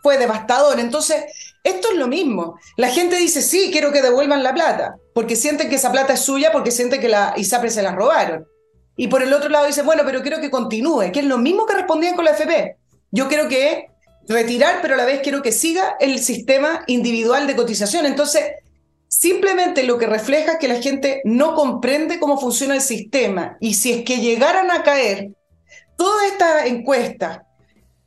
[0.03, 0.81] fue devastador.
[0.81, 1.25] Entonces,
[1.63, 2.59] esto es lo mismo.
[2.77, 6.21] La gente dice, sí, quiero que devuelvan la plata, porque sienten que esa plata es
[6.21, 8.47] suya, porque sienten que la ISAPRE se la robaron.
[8.99, 11.65] Y por el otro lado dice, bueno, pero quiero que continúe, que es lo mismo
[11.65, 12.77] que respondían con la FP.
[13.11, 13.87] Yo quiero que
[14.29, 18.05] retirar, pero a la vez quiero que siga el sistema individual de cotización.
[18.05, 18.45] Entonces,
[19.09, 23.75] Simplemente lo que refleja es que la gente no comprende cómo funciona el sistema y
[23.75, 25.31] si es que llegaran a caer
[25.97, 27.48] toda esta encuesta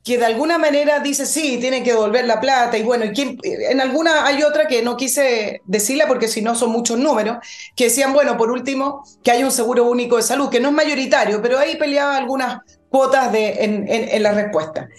[0.04, 3.82] que de alguna manera dice sí, tiene que devolver la plata y bueno, y en
[3.82, 7.38] alguna hay otra que no quise decirla porque si no son muchos números,
[7.76, 10.74] que decían, bueno, por último, que hay un seguro único de salud, que no es
[10.74, 14.90] mayoritario, pero ahí peleaba algunas cuotas de, en, en la respuesta.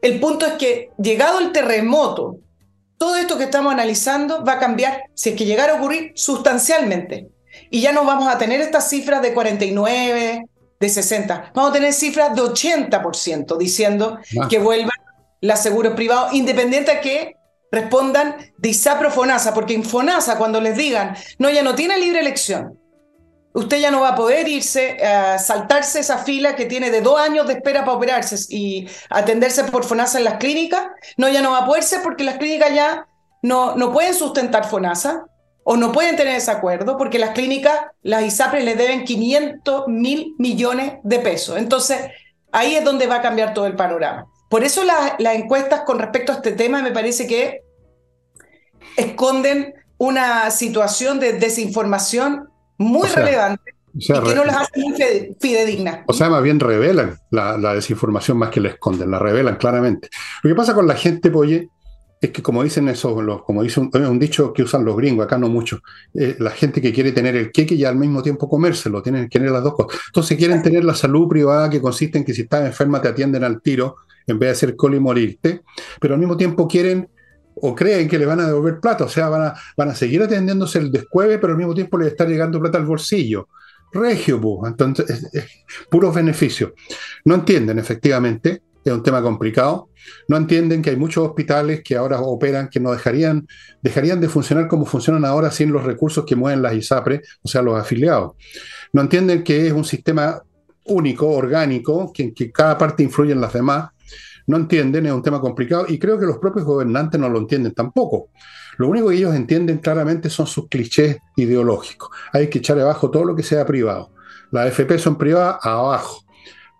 [0.00, 2.38] El punto es que llegado el terremoto
[3.02, 7.26] todo esto que estamos analizando va a cambiar, si es que llegara a ocurrir, sustancialmente.
[7.68, 10.44] y ya no vamos a tener estas cifras de 49,
[10.82, 11.52] de 60.
[11.54, 14.18] Vamos a tener cifras de 80% diciendo
[14.50, 14.98] que vuelvan
[15.40, 17.36] los seguros privados, independiente de que
[17.70, 22.20] respondan de ISAPRO FONASA, porque en FONASA cuando les digan, no, ya no tiene libre
[22.20, 22.78] elección,
[23.54, 27.18] usted ya no va a poder irse a saltarse esa fila que tiene de dos
[27.18, 30.82] años de espera para operarse y atenderse por FONASA en las clínicas,
[31.16, 33.06] no, ya no va a poder ser porque las clínicas ya
[33.40, 35.24] no, no pueden sustentar FONASA
[35.64, 40.34] o no pueden tener ese acuerdo porque las clínicas, las ISAPRES le deben 500 mil
[40.38, 41.56] millones de pesos.
[41.56, 42.00] Entonces,
[42.50, 44.26] ahí es donde va a cambiar todo el panorama.
[44.48, 47.62] Por eso las encuestas con respecto a este tema me parece que
[48.96, 54.94] esconden una situación de desinformación muy relevante y que no las hace muy
[55.40, 56.00] fidedignas.
[56.06, 60.08] O sea, más bien revelan la, desinformación más que la esconden, la revelan claramente.
[60.42, 61.68] Lo que pasa con la gente, Poye,
[62.22, 65.48] es que como dicen eso, como dice un, dicho que usan los gringos, acá no
[65.48, 65.80] mucho,
[66.14, 69.40] eh, la gente que quiere tener el queque y al mismo tiempo comérselo, tienen que
[69.40, 70.00] tener las dos cosas.
[70.06, 73.42] Entonces quieren tener la salud privada que consiste en que si estás enferma te atienden
[73.42, 75.62] al tiro en vez de hacer col y morirte,
[76.00, 77.08] pero al mismo tiempo quieren
[77.56, 80.22] o creen que le van a devolver plata, o sea, van a, van a seguir
[80.22, 83.48] atendiéndose el descueve, pero al mismo tiempo le está llegando plata al bolsillo.
[83.92, 85.28] Regio, pues, entonces,
[85.90, 86.70] puros beneficios.
[87.24, 89.90] No entienden, efectivamente, es un tema complicado.
[90.28, 93.46] No entienden que hay muchos hospitales que ahora operan que no dejarían,
[93.82, 97.62] dejarían de funcionar como funcionan ahora sin los recursos que mueven las ISAPRE, o sea,
[97.62, 98.32] los afiliados.
[98.92, 100.42] No entienden que es un sistema
[100.86, 103.90] único, orgánico, que, que cada parte influye en las demás
[104.46, 107.72] no entienden, es un tema complicado y creo que los propios gobernantes no lo entienden
[107.72, 108.30] tampoco.
[108.78, 112.10] Lo único que ellos entienden claramente son sus clichés ideológicos.
[112.32, 114.12] Hay que echar abajo todo lo que sea privado.
[114.50, 116.24] Las FP son privadas, abajo.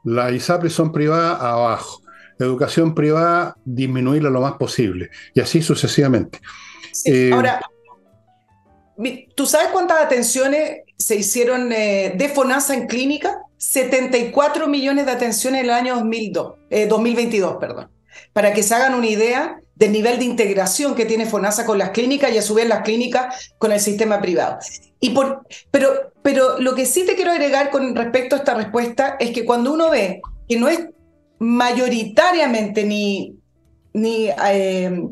[0.04, 2.02] Las ISAPRE son privadas, abajo.
[2.38, 5.10] Educación privada, disminuirla lo más posible.
[5.34, 6.40] Y así sucesivamente.
[7.04, 7.60] Eh, ahora,
[9.34, 13.38] ¿tú sabes cuántas atenciones se hicieron eh, de FONASA en clínica?
[13.58, 16.54] 74 millones de atenciones en el año 2002,
[16.88, 17.90] 2022, eh, perdón,
[18.32, 21.90] para que se hagan una idea del nivel de integración que tiene FONASA con las
[21.90, 24.60] clínicas y a su vez las clínicas con el sistema privado.
[25.00, 29.16] Y por, pero, pero lo que sí te quiero agregar con respecto a esta respuesta
[29.18, 30.86] es que cuando uno ve que no es
[31.40, 33.34] mayoritariamente ni,
[33.92, 35.02] ni, eh,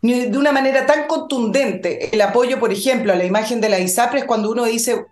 [0.00, 3.80] ni de una manera tan contundente el apoyo, por ejemplo, a la imagen de la
[3.80, 5.06] ISAPRES, cuando uno dice,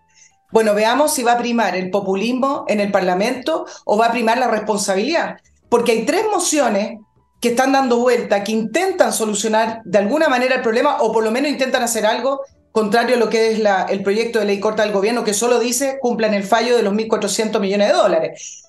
[0.53, 4.39] bueno, veamos si va a primar el populismo en el Parlamento o va a primar
[4.39, 5.39] la responsabilidad.
[5.69, 7.01] Porque hay tres mociones
[7.43, 11.33] que están dando vuelta, que intentan solucionar de alguna manera el problema o por lo
[11.33, 14.93] menos intentan hacer algo contrario a lo que es el proyecto de ley corta del
[14.93, 18.63] gobierno, que solo dice cumplan el fallo de los 1.400 millones de dólares.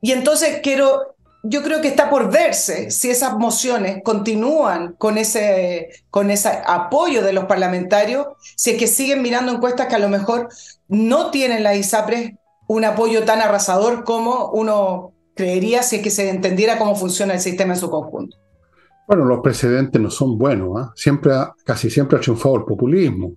[0.00, 5.88] Y entonces quiero yo creo que está por verse si esas mociones continúan con ese,
[6.10, 10.08] con ese apoyo de los parlamentarios, si es que siguen mirando encuestas que a lo
[10.08, 10.50] mejor
[10.86, 12.32] no tienen la ISAPRES
[12.68, 17.40] un apoyo tan arrasador como uno creería si es que se entendiera cómo funciona el
[17.40, 18.36] sistema en su conjunto.
[19.08, 20.70] Bueno, los precedentes no son buenos.
[20.76, 20.92] ¿ah?
[20.94, 21.32] Siempre
[21.64, 23.34] casi siempre ha triunfado el populismo,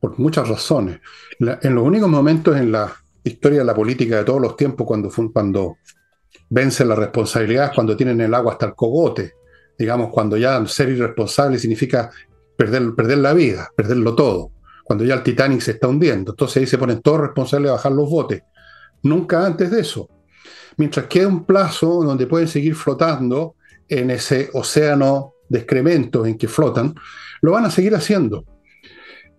[0.00, 1.00] por muchas razones.
[1.38, 2.90] en los únicos momentos en la
[3.22, 5.76] historia de la política de todos los tiempos, cuando, cuando
[6.48, 9.34] vencen la responsabilidad cuando tienen el agua hasta el cogote.
[9.78, 12.10] Digamos, cuando ya ser irresponsable significa
[12.56, 14.52] perder, perder la vida, perderlo todo.
[14.82, 16.32] Cuando ya el Titanic se está hundiendo.
[16.32, 18.42] Entonces ahí se ponen todos responsables a bajar los botes.
[19.02, 20.08] Nunca antes de eso.
[20.78, 23.56] Mientras queda un plazo donde pueden seguir flotando
[23.88, 26.94] en ese océano de excrementos en que flotan,
[27.42, 28.44] lo van a seguir haciendo.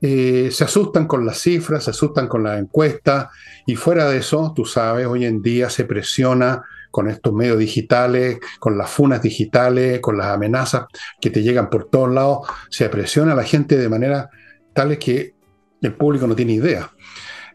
[0.02, 3.28] Eh, se asustan con las cifras, se asustan con las encuestas
[3.66, 8.40] y fuera de eso, tú sabes, hoy en día se presiona con estos medios digitales,
[8.60, 10.86] con las funas digitales, con las amenazas
[11.20, 14.30] que te llegan por todos lados, se presiona a la gente de manera
[14.74, 15.36] tal que
[15.82, 16.90] el público no tiene idea.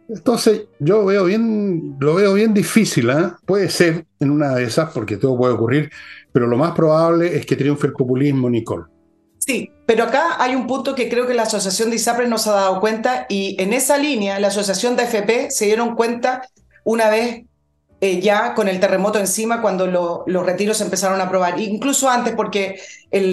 [0.09, 3.33] Entonces, yo veo bien, lo veo bien difícil, ¿eh?
[3.47, 5.91] puede ser en una de esas, porque todo puede ocurrir,
[6.33, 8.85] pero lo más probable es que triunfe el populismo, Nicole.
[9.39, 12.53] Sí, pero acá hay un punto que creo que la Asociación de ISAPRES nos ha
[12.53, 16.49] dado cuenta y en esa línea la Asociación de AFP se dieron cuenta
[16.85, 17.45] una vez
[18.01, 19.87] eh, ya con el terremoto encima cuando
[20.27, 22.79] los retiros empezaron a aprobar, incluso antes porque
[23.11, 23.33] el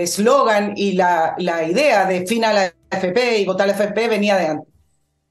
[0.00, 4.08] eslogan y la, la, idea de fin a la AFP y votar a la AFP
[4.08, 4.70] venía de antes.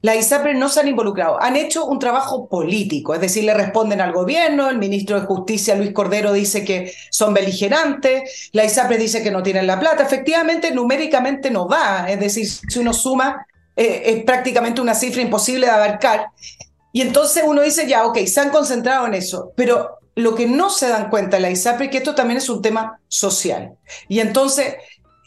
[0.01, 3.99] La ISAPRE no se han involucrado, han hecho un trabajo político, es decir, le responden
[3.99, 9.21] al gobierno, el ministro de Justicia Luis Cordero dice que son beligerantes, la ISAPRE dice
[9.21, 14.03] que no tienen la plata, efectivamente numéricamente no va, es decir, si uno suma eh,
[14.05, 16.27] es prácticamente una cifra imposible de abarcar,
[16.93, 20.69] y entonces uno dice, ya, ok, se han concentrado en eso, pero lo que no
[20.69, 23.73] se dan cuenta la ISAPRE es que esto también es un tema social.
[24.07, 24.75] Y entonces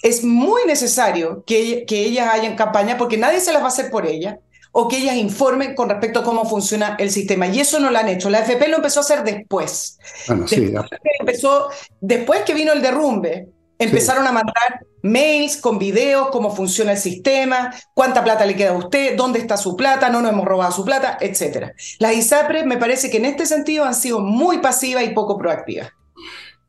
[0.03, 3.91] es muy necesario que, que ellas hayan campaña porque nadie se las va a hacer
[3.91, 4.37] por ellas.
[4.73, 7.47] O que ellas informen con respecto a cómo funciona el sistema.
[7.47, 8.31] Y eso no lo han hecho.
[8.31, 9.99] La FP lo empezó a hacer después.
[10.27, 11.69] Bueno, sí, después, que empezó,
[12.01, 17.75] después que vino el derrumbe, empezaron a mandar mails con videos, cómo funciona el sistema,
[17.93, 20.85] cuánta plata le queda a usted, dónde está su plata, no nos hemos robado su
[20.85, 21.73] plata, etc.
[21.99, 25.91] Las ISAPRES me parece que en este sentido han sido muy pasivas y poco proactivas.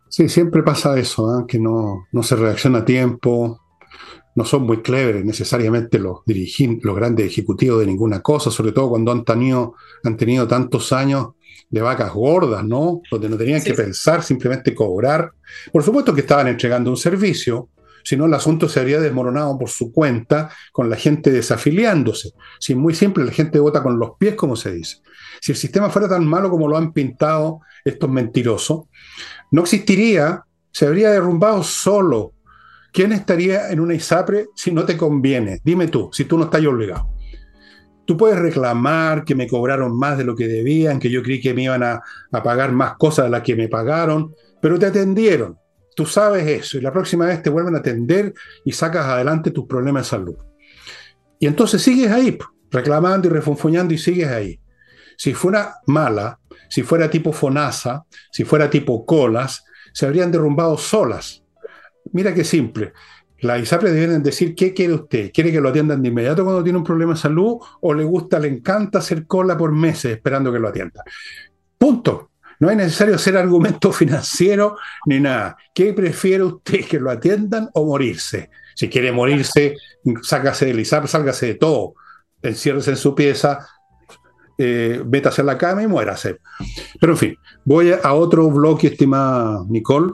[0.10, 1.46] Sí, siempre pasa eso, ¿eh?
[1.48, 3.60] que no, no se reacciona a tiempo,
[4.36, 9.12] no son muy cleveres necesariamente los, los grandes ejecutivos de ninguna cosa, sobre todo cuando
[9.12, 11.30] han tenido, han tenido tantos años
[11.70, 13.02] de vacas gordas, ¿no?
[13.10, 15.32] Donde no tenían que pensar, simplemente cobrar.
[15.72, 17.70] Por supuesto que estaban entregando un servicio,
[18.04, 22.32] si no el asunto se habría desmoronado por su cuenta con la gente desafiliándose.
[22.60, 24.98] Si es muy simple, la gente vota con los pies, como se dice.
[25.42, 28.82] Si el sistema fuera tan malo como lo han pintado estos mentirosos,
[29.52, 32.34] no existiría, se habría derrumbado solo
[32.94, 35.60] ¿Quién estaría en una ISAPRE si no te conviene?
[35.64, 37.10] Dime tú, si tú no estás obligado.
[38.06, 41.56] Tú puedes reclamar que me cobraron más de lo que debían, que yo creí que
[41.56, 45.58] me iban a, pagar más cosas de las que me pagaron, pero te atendieron.
[45.96, 48.32] Tú sabes eso y la próxima vez te vuelven a atender
[48.64, 50.36] y sacas adelante tus problemas de salud.
[51.40, 52.38] Y entonces sigues ahí,
[52.70, 54.60] reclamando y refunfuñando y sigues ahí.
[55.18, 61.43] Si fuera mala, si fuera tipo FONASA, si fuera tipo COLAS, se habrían derrumbado solas
[62.12, 62.94] mira qué simple.
[63.44, 65.32] La ISAPRE deben decir qué quiere usted.
[65.34, 68.40] ¿Quiere que lo atiendan de inmediato cuando tiene un problema de salud o le gusta,
[68.40, 71.04] le encanta hacer cola por meses esperando que lo atiendan?
[71.78, 72.32] Punto.
[72.60, 75.58] No es necesario hacer argumento financiero ni nada.
[75.76, 78.50] ¿Qué prefiere usted, que lo atiendan o morirse?
[78.76, 79.76] Si quiere morirse,
[80.22, 81.96] sácase del ISAPRE, sálgase de todo.
[82.42, 83.68] Enciérrese en su pieza,
[84.58, 86.38] eh, métase a la cama y muérase.
[86.98, 87.36] Pero en fin,
[87.66, 90.14] voy a otro bloque, estimada Nicole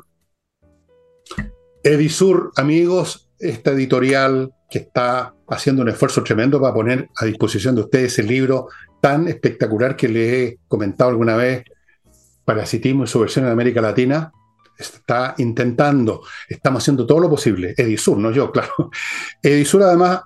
[1.84, 7.82] Edisur, amigos, esta editorial que está haciendo un esfuerzo tremendo para poner a disposición de
[7.82, 8.68] ustedes el libro
[9.02, 11.64] tan espectacular que les he comentado alguna vez,
[12.44, 14.32] Parasitismo y su versión en América Latina,
[14.78, 18.90] está intentando, estamos haciendo todo lo posible, Edisur, no yo, claro.
[19.42, 20.22] Edisur además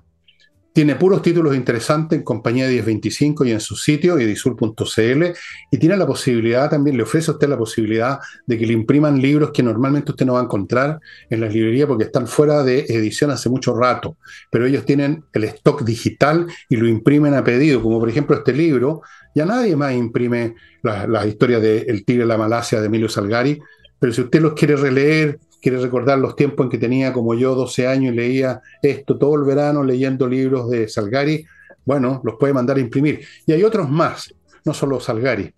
[0.73, 5.23] tiene puros títulos interesantes en compañía de 1025 y en su sitio, edisur.cl,
[5.71, 9.21] y tiene la posibilidad también, le ofrece a usted la posibilidad de que le impriman
[9.21, 12.85] libros que normalmente usted no va a encontrar en las librerías porque están fuera de
[12.89, 14.17] edición hace mucho rato,
[14.49, 18.51] pero ellos tienen el stock digital y lo imprimen a pedido, como por ejemplo este
[18.51, 19.03] libro,
[19.35, 23.09] ya nadie más imprime las la historias de El Tigre de la Malasia de Emilio
[23.09, 23.59] Salgari,
[23.99, 27.55] pero si usted los quiere releer, quiere recordar los tiempos en que tenía como yo
[27.55, 31.45] 12 años y leía esto todo el verano leyendo libros de Salgari,
[31.85, 33.25] bueno, los puede mandar a imprimir.
[33.45, 35.53] Y hay otros más, no solo Salgari.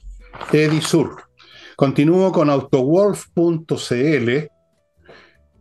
[0.54, 1.24] Edisur.
[1.76, 4.30] Continúo con autowolf.cl,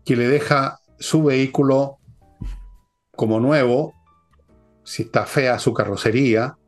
[0.04, 1.96] que le deja su vehículo
[3.16, 3.94] como nuevo,
[4.84, 6.58] si está fea su carrocería,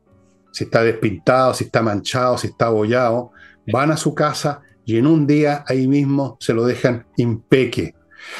[0.51, 3.31] si está despintado, si está manchado, si está abollado,
[3.67, 7.93] van a su casa y en un día ahí mismo se lo dejan impeque.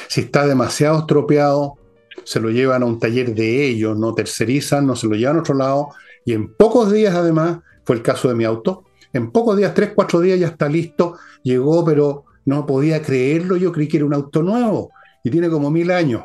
[0.08, 1.76] Si está demasiado estropeado,
[2.24, 5.40] se lo llevan a un taller de ellos, no tercerizan, no se lo llevan a
[5.42, 5.90] otro lado
[6.26, 9.92] y en pocos días además, fue el caso de mi auto, en pocos días, tres,
[9.94, 14.14] cuatro días ya está listo, llegó pero no podía creerlo, yo creí que era un
[14.14, 14.92] auto nuevo
[15.26, 16.24] y tiene como mil años.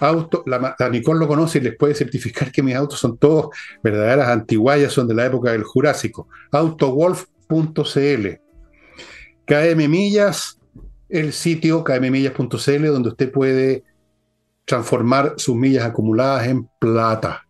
[0.00, 3.48] Auto, la, Nicole lo conoce y les puede certificar que mis autos son todos
[3.82, 6.28] verdaderas antiguallas, son de la época del Jurásico.
[6.52, 8.45] Autowolf.cl
[9.46, 10.58] KM Millas,
[11.08, 13.84] el sitio kmmillas.cl donde usted puede
[14.64, 17.42] transformar sus millas acumuladas en plata.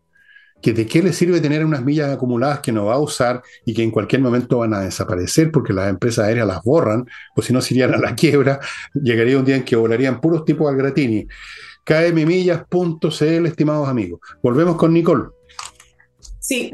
[0.62, 3.72] ¿Que ¿De qué le sirve tener unas millas acumuladas que no va a usar y
[3.72, 7.52] que en cualquier momento van a desaparecer porque las empresas aéreas las borran, o si
[7.52, 8.61] no se irían a la quiebra,
[8.94, 11.26] llegaría un día en que volarían puros tipos al gratini.
[11.85, 14.20] kmmillas.cl, estimados amigos.
[14.42, 15.36] Volvemos con Nicole.
[16.46, 16.70] Sí,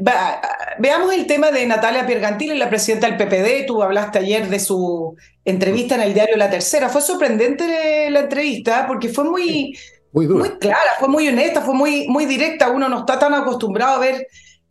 [0.77, 3.65] veamos el tema de Natalia Piergantini, la presidenta del PPD.
[3.65, 6.89] Tú hablaste ayer de su entrevista en el diario La Tercera.
[6.89, 9.75] Fue sorprendente la entrevista porque fue muy,
[10.11, 12.69] muy, clara, fue muy honesta, fue muy, muy directa.
[12.69, 14.27] Uno no está tan acostumbrado a ver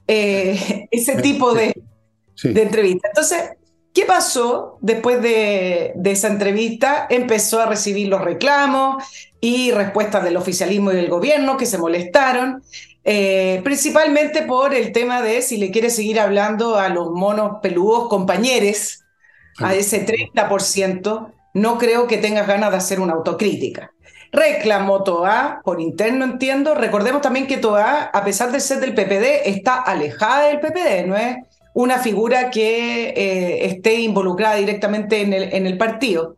[0.06, 1.74] eh, ese tipo de,
[2.44, 3.08] de entrevista.
[3.08, 3.42] Entonces,
[3.92, 7.08] ¿qué pasó después de, de esa entrevista?
[7.10, 9.02] Empezó a recibir los reclamos
[9.40, 12.62] y respuestas del oficialismo y del gobierno que se molestaron.
[13.04, 18.08] Eh, principalmente por el tema de si le quiere seguir hablando a los monos peludos
[18.08, 19.00] compañeros,
[19.58, 23.92] a ese 30%, no creo que tengas ganas de hacer una autocrítica.
[24.30, 26.74] Reclamó Toa, por interno entiendo.
[26.74, 31.16] Recordemos también que Toa, a pesar de ser del PPD, está alejada del PPD, no
[31.16, 31.36] es
[31.74, 36.36] una figura que eh, esté involucrada directamente en el, en el partido.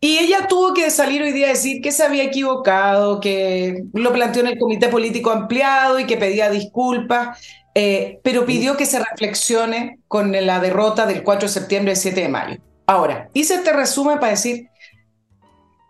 [0.00, 4.12] Y ella tuvo que salir hoy día a decir que se había equivocado, que lo
[4.12, 7.38] planteó en el comité político ampliado y que pedía disculpas.
[7.74, 12.22] eh, pero pidió que se reflexione con la derrota del 4 de septiembre y 7
[12.22, 12.56] de mayo.
[12.86, 14.68] Ahora, hice este resumen para decir,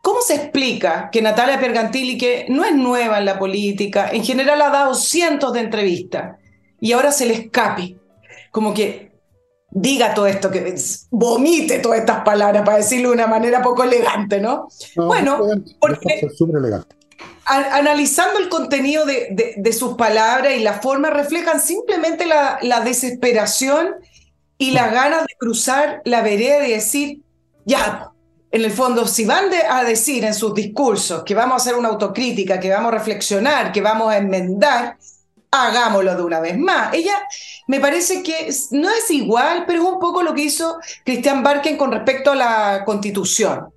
[0.03, 4.63] ¿cómo se explica que Natalia Pergantilli, que no es nueva en la política, en general
[4.63, 6.37] ha dado cientos de entrevistas,
[6.81, 7.97] y ahora se le escape?
[8.51, 9.13] Como que
[9.71, 10.75] diga todo esto, que
[11.11, 14.69] vomite todas estas palabras, para decirlo de una manera poco elegante, ¿no?
[14.97, 15.41] bueno,
[15.81, 16.29] porque
[17.47, 23.95] analizando el contenido de, sus palabras y la forma, reflejan simplemente la, desesperación
[24.59, 27.23] y las ganas de cruzar la vereda y decir,
[27.65, 28.11] ya,
[28.51, 31.89] en el fondo, si van a decir en sus discursos que vamos a hacer una
[31.89, 34.97] autocrítica, que vamos a reflexionar, que vamos a enmendar,
[35.51, 36.95] hagámoslo de una vez más.
[36.95, 37.15] Ella
[37.67, 41.77] me parece que no es igual, pero es un poco lo que hizo Cristian Barken
[41.77, 43.69] con respecto a la constitución.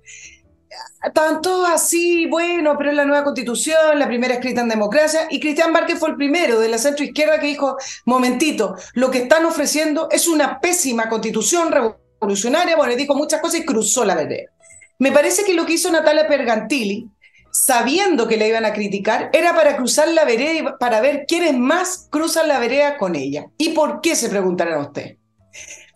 [1.14, 5.72] Tanto así, bueno, pero es la nueva constitución, la primera escrita en democracia, y Cristian
[5.72, 10.08] Barken fue el primero de la centro izquierda que dijo, momentito, lo que están ofreciendo
[10.10, 14.50] es una pésima constitución revolucionaria, bueno, dijo muchas cosas y cruzó la vereda.
[14.98, 17.08] Me parece que lo que hizo Natalia Pergantilli,
[17.50, 21.56] sabiendo que le iban a criticar, era para cruzar la vereda y para ver quiénes
[21.56, 23.46] más cruzan la vereda con ella.
[23.58, 25.16] ¿Y por qué se preguntarán usted?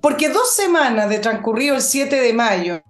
[0.00, 2.82] Porque dos semanas de transcurrido el 7 de mayo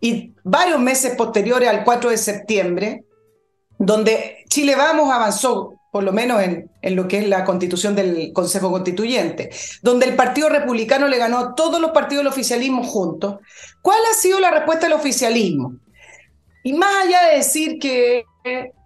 [0.00, 3.04] y varios meses posteriores al 4 de septiembre,
[3.78, 8.32] donde Chile Vamos avanzó, por lo menos en, en lo que es la constitución del
[8.32, 9.50] Consejo Constituyente,
[9.82, 13.36] donde el Partido Republicano le ganó a todos los partidos del oficialismo juntos,
[13.82, 15.74] ¿cuál ha sido la respuesta del oficialismo?
[16.62, 18.24] Y más allá de decir que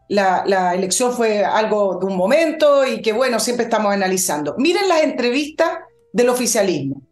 [0.08, 4.54] la, elección fue algo de un momento y que, bueno, siempre estamos analizando.
[4.58, 5.70] Miren las entrevistas
[6.12, 7.02] del oficialismo.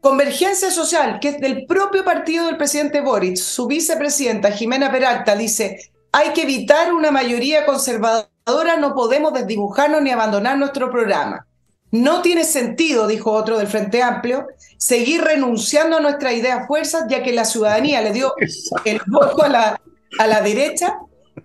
[0.00, 5.92] Convergencia Social, que es del propio partido del presidente Boric, su vicepresidenta Jimena Peralta dice,
[6.10, 11.46] hay que evitar una mayoría conservadora, no podemos desdibujarnos ni abandonar nuestro programa.
[11.92, 14.46] No tiene sentido, dijo otro del Frente Amplio,
[14.78, 18.34] seguir renunciando a nuestras ideas fuerzas, ya que la ciudadanía le dio
[18.84, 19.80] el voto a la,
[20.18, 20.98] a la derecha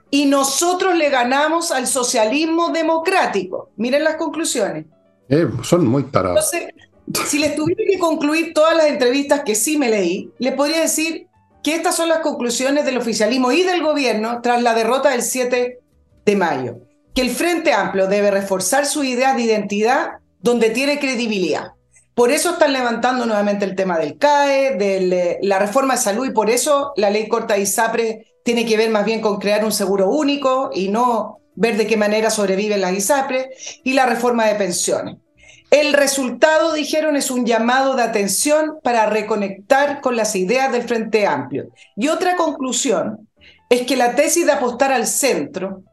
[0.10, 3.72] y nosotros le ganamos al socialismo democrático.
[3.76, 4.86] Miren las conclusiones.
[5.28, 6.54] Eh, son muy tarados.
[6.54, 10.80] Entonces, si les tuviera que concluir todas las entrevistas que sí me leí, les podría
[10.80, 11.28] decir
[11.62, 15.80] que estas son las conclusiones del oficialismo y del gobierno tras la derrota del 7
[16.26, 16.78] de mayo.
[17.14, 20.12] Que el Frente Amplio debe reforzar su idea de identidad
[20.48, 21.74] donde tiene credibilidad.
[22.16, 26.26] Por eso están levantando nuevamente el tema del CAE, de eh, la reforma de salud
[26.26, 29.74] y por eso la ley corta ISAPRE tiene que ver más bien con crear un
[29.74, 33.50] seguro único y no ver de qué manera sobreviven las ISAPRE
[33.84, 35.18] y la reforma de pensiones.
[35.70, 41.28] El resultado, dijeron, es un llamado de atención para reconectar con las ideas del Frente
[41.28, 41.72] Amplio.
[41.98, 43.28] Y otra conclusión
[43.70, 45.84] es que la tesis de apostar al centro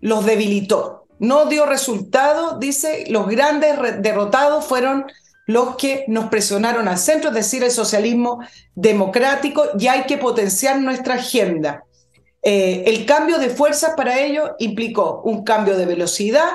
[0.00, 5.06] los debilitó no dio resultado, dice, los grandes derrotados fueron
[5.46, 8.40] los que nos presionaron al centro, es decir, el socialismo
[8.74, 11.84] democrático, y hay que potenciar nuestra agenda.
[12.42, 16.48] Eh, el cambio de fuerzas para ello implicó un cambio de velocidad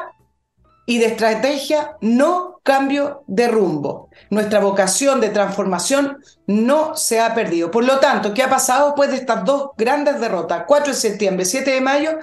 [0.85, 4.09] y de estrategia, no cambio de rumbo.
[4.29, 7.71] Nuestra vocación de transformación no se ha perdido.
[7.71, 10.63] Por lo tanto, ¿qué ha pasado después de estas dos grandes derrotas?
[10.67, 12.17] 4 de septiembre, 7 de mayo,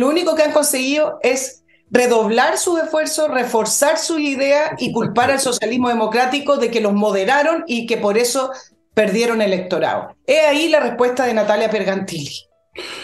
[0.00, 5.40] lo único que han conseguido es redoblar sus esfuerzos, reforzar su idea y culpar al
[5.40, 8.50] socialismo democrático de que los moderaron y que por eso
[8.94, 10.16] perdieron el electorado.
[10.26, 12.34] Es ahí la respuesta de Natalia Pergantilli.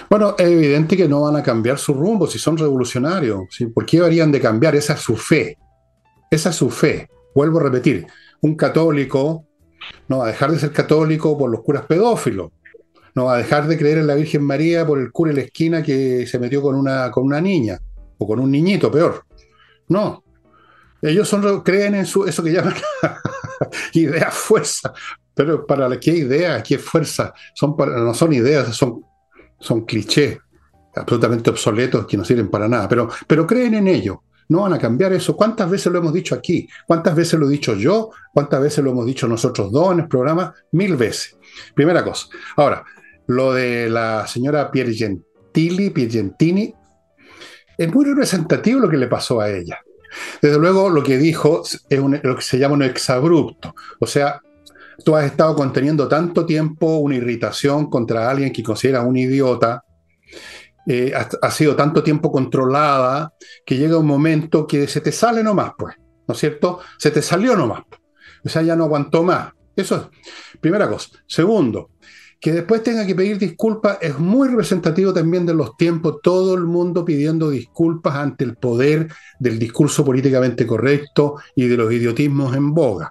[0.09, 3.41] Bueno, es evidente que no van a cambiar su rumbo si son revolucionarios.
[3.75, 4.75] ¿Por qué deberían de cambiar?
[4.75, 5.59] Esa es su fe.
[6.31, 7.11] Esa es su fe.
[7.35, 8.07] Vuelvo a repetir,
[8.41, 9.45] un católico
[10.09, 12.53] no va a dejar de ser católico por los curas pedófilos
[13.17, 15.43] no va a dejar de creer en la Virgen María por el cura en la
[15.43, 17.81] esquina que se metió con una, con una niña,
[18.19, 19.25] o con un niñito, peor.
[19.89, 20.23] No.
[21.01, 22.75] Ellos son, creen en su, eso que llaman
[23.95, 24.93] idea fuerza.
[25.35, 29.03] Pero para qué idea, qué fuerza, son no son ideas, son,
[29.59, 30.39] son clichés
[30.95, 32.87] absolutamente obsoletos que no sirven para nada.
[32.87, 34.23] Pero, pero creen en ello.
[34.49, 35.35] No van a cambiar eso.
[35.37, 36.69] ¿Cuántas veces lo hemos dicho aquí?
[36.87, 38.11] ¿Cuántas veces lo he dicho yo?
[38.33, 40.55] ¿Cuántas veces lo hemos dicho nosotros dos en el programa?
[40.73, 41.37] Mil veces.
[41.75, 42.29] Primera cosa.
[42.57, 42.85] Ahora,
[43.27, 46.75] lo de la señora Piergentili, Piergentini,
[47.79, 49.81] es muy representativo lo que le pasó a ella.
[50.41, 53.75] Desde luego, lo que dijo es lo que se llama un exabrupto.
[54.01, 54.41] O sea,
[55.05, 59.85] tú has estado conteniendo tanto tiempo una irritación contra alguien que considera un idiota,
[60.89, 63.33] eh, ha, sido tanto tiempo controlada
[63.65, 65.97] que llega un momento que se te sale nomás, pues,
[66.29, 66.79] ¿no es cierto?
[66.97, 67.83] Se te salió nomás.
[68.45, 69.53] O sea, ya no aguantó más.
[69.75, 71.09] Eso es primera cosa.
[71.27, 71.91] Segundo,
[72.41, 76.65] Que después tenga que pedir disculpas es muy representativo también de los tiempos, todo el
[76.65, 79.09] mundo pidiendo disculpas ante el poder
[79.39, 83.11] del discurso políticamente correcto y de los idiotismos en boga,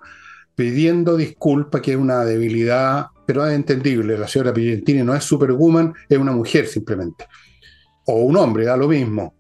[0.56, 5.94] pidiendo disculpas que es una debilidad, pero es entendible, la señora Piantini no es superwoman,
[6.08, 7.28] es una mujer simplemente,
[8.06, 9.36] o un hombre, da lo mismo.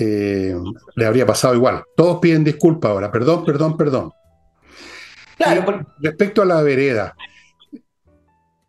[0.00, 0.54] Eh,
[0.94, 1.82] le habría pasado igual.
[1.96, 4.12] Todos piden disculpas ahora, perdón, perdón, perdón.
[5.36, 7.16] Claro, Respecto a la vereda,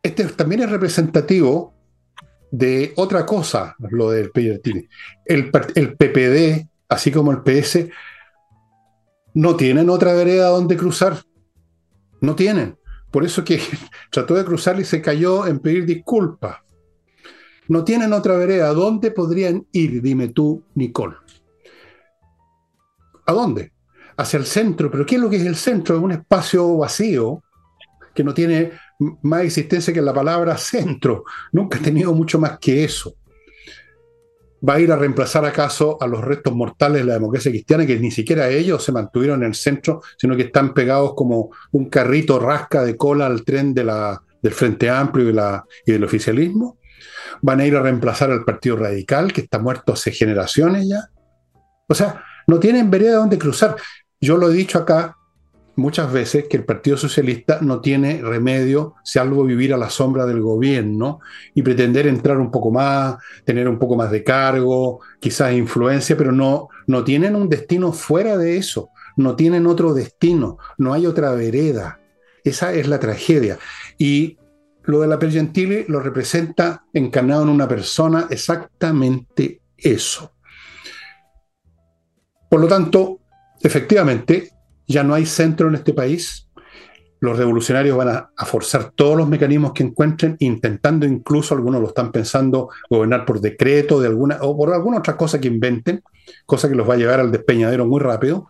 [0.01, 1.73] este también es representativo
[2.51, 4.87] de otra cosa, lo del Pellertini.
[5.25, 7.87] El, el PPD, así como el PS,
[9.33, 11.21] no tienen otra vereda donde cruzar.
[12.21, 12.77] No tienen.
[13.11, 13.61] Por eso que
[14.11, 16.57] trató de cruzar y se cayó en pedir disculpas.
[17.67, 18.69] No tienen otra vereda.
[18.69, 20.01] ¿A dónde podrían ir?
[20.01, 21.15] Dime tú, Nicole.
[23.27, 23.73] ¿A dónde?
[24.17, 24.89] Hacia el centro.
[24.89, 25.95] ¿Pero qué es lo que es el centro?
[25.95, 27.43] Es un espacio vacío
[28.15, 31.23] que no tiene más existencia que la palabra centro.
[31.51, 33.15] Nunca ha tenido mucho más que eso.
[34.67, 37.97] ¿Va a ir a reemplazar acaso a los restos mortales de la democracia cristiana, que
[37.97, 42.39] ni siquiera ellos se mantuvieron en el centro, sino que están pegados como un carrito
[42.39, 46.77] rasca de cola al tren de la, del Frente Amplio y, del oficialismo?
[47.41, 51.09] ¿Van a ir a reemplazar al Partido Radical, que está muerto hace generaciones ya?
[51.87, 53.77] O sea, no tienen vereda donde cruzar.
[54.19, 55.15] Yo lo he dicho acá,
[55.79, 60.41] muchas veces que el Partido Socialista no tiene remedio salvo vivir a la sombra del
[60.41, 61.19] gobierno
[61.55, 66.31] y pretender entrar un poco más, tener un poco más de cargo, quizás influencia, pero
[66.31, 71.31] no, no tienen un destino fuera de eso, no tienen otro destino, no hay otra
[71.31, 71.99] vereda.
[72.43, 73.57] Esa es la tragedia.
[73.97, 74.37] Y
[74.83, 80.33] lo de la Pergentile lo representa encarnado en una persona exactamente eso.
[82.49, 83.19] Por lo tanto,
[83.61, 84.51] efectivamente,
[84.89, 86.49] ya no hay centro en este país.
[87.21, 92.11] Los revolucionarios van a, forzar todos los mecanismos que encuentren, intentando incluso, algunos lo están
[92.11, 96.01] pensando, gobernar por decreto de alguna, o por alguna otra cosa que inventen,
[96.45, 98.49] cosa que los va a llevar al despeñadero muy rápido.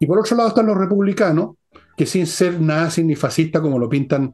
[0.00, 1.56] Y por otro lado están los republicanos,
[1.96, 3.14] que sin ser nazis ni
[3.52, 4.32] como lo pintan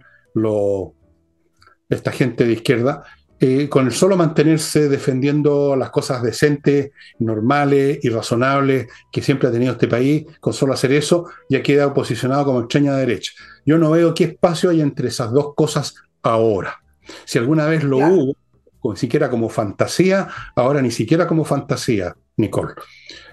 [1.89, 3.03] esta gente de izquierda,
[3.41, 9.53] eh, con el solo mantenerse defendiendo las cosas decentes, normales y razonables que siempre ha
[9.53, 13.33] tenido este país, con solo hacer eso, ya queda posicionado como extraña derecha.
[13.65, 16.83] Yo no veo qué espacio hay entre esas dos cosas ahora.
[17.25, 18.37] Si alguna vez lo hubo,
[18.85, 22.75] ni siquiera como fantasía, ahora ni siquiera como fantasía, Nicole.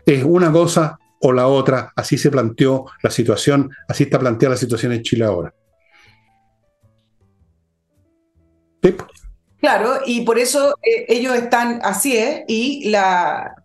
[0.05, 4.59] Es una cosa o la otra, así se planteó la situación, así está planteada la
[4.59, 5.53] situación en Chile ahora.
[9.65, 12.45] Claro, y por eso eh, ellos están así, ¿eh?
[12.47, 13.55] Y, la,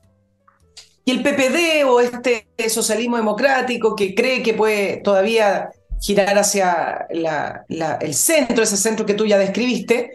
[1.05, 5.69] y el PPD o este socialismo democrático que cree que puede todavía
[6.01, 10.13] girar hacia el centro, ese centro que tú ya describiste,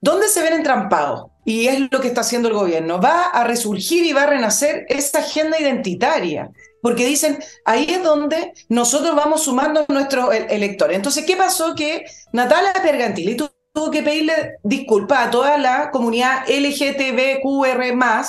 [0.00, 1.30] ¿dónde se ven entrampados?
[1.44, 3.00] Y es lo que está haciendo el gobierno.
[3.00, 6.50] Va a resurgir y va a renacer esa agenda identitaria
[6.82, 10.96] porque dicen, ahí es donde nosotros vamos sumando a nuestros e-, electores.
[10.96, 11.76] Entonces, ¿qué pasó?
[11.76, 13.36] Que Natalia Pergantilli
[13.72, 18.24] tuvo que pedirle disculpas a toda la comunidad LGTBQR+,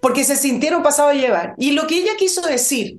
[0.00, 1.54] porque se sintieron pasados a llevar.
[1.56, 2.98] Y lo que ella quiso decir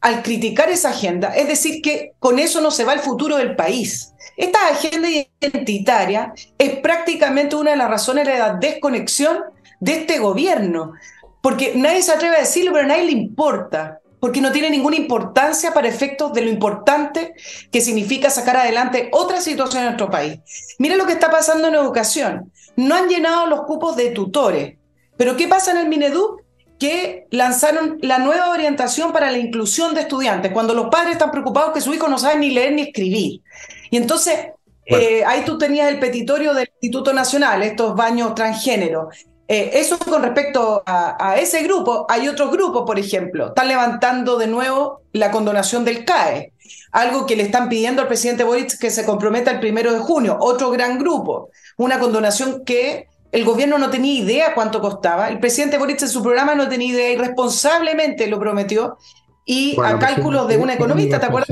[0.00, 3.56] al criticar esa agenda es decir que con eso no se va el futuro del
[3.56, 4.12] país.
[4.36, 9.38] Esta agenda identitaria es prácticamente una de las razones de la desconexión
[9.80, 10.92] de este gobierno,
[11.40, 14.96] porque nadie se atreve a decirlo, pero a nadie le importa porque no tiene ninguna
[14.96, 17.34] importancia para efectos de lo importante
[17.70, 20.40] que significa sacar adelante otra situación en nuestro país.
[20.78, 22.50] Mira lo que está pasando en educación.
[22.74, 24.78] No han llenado los cupos de tutores.
[25.18, 26.40] Pero ¿qué pasa en el Mineduc?
[26.78, 31.74] Que lanzaron la nueva orientación para la inclusión de estudiantes, cuando los padres están preocupados
[31.74, 33.42] que su hijo no sabe ni leer ni escribir.
[33.90, 34.38] Y entonces
[34.86, 39.10] eh, ahí tú tenías el petitorio del Instituto Nacional, estos baños transgénero.
[39.46, 44.46] Eh, eso con respecto a, ese grupo, hay otros grupos, por ejemplo, están levantando de
[44.46, 46.52] nuevo la condonación del CAE,
[46.92, 50.38] algo que le están pidiendo al presidente Boric que se comprometa el primero de junio,
[50.40, 55.76] otro gran grupo, una condonación que el gobierno no tenía idea cuánto costaba, el presidente
[55.76, 58.96] Boric en su programa no tenía idea, irresponsablemente lo prometió,
[59.44, 61.50] y a cálculos de una economista, ¿te acuerdas?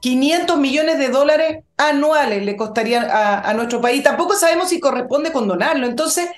[0.00, 4.02] 500 millones de dólares anuales le costaría a, nuestro país.
[4.02, 5.86] Tampoco sabemos si corresponde condonarlo.
[5.86, 6.28] Entonces,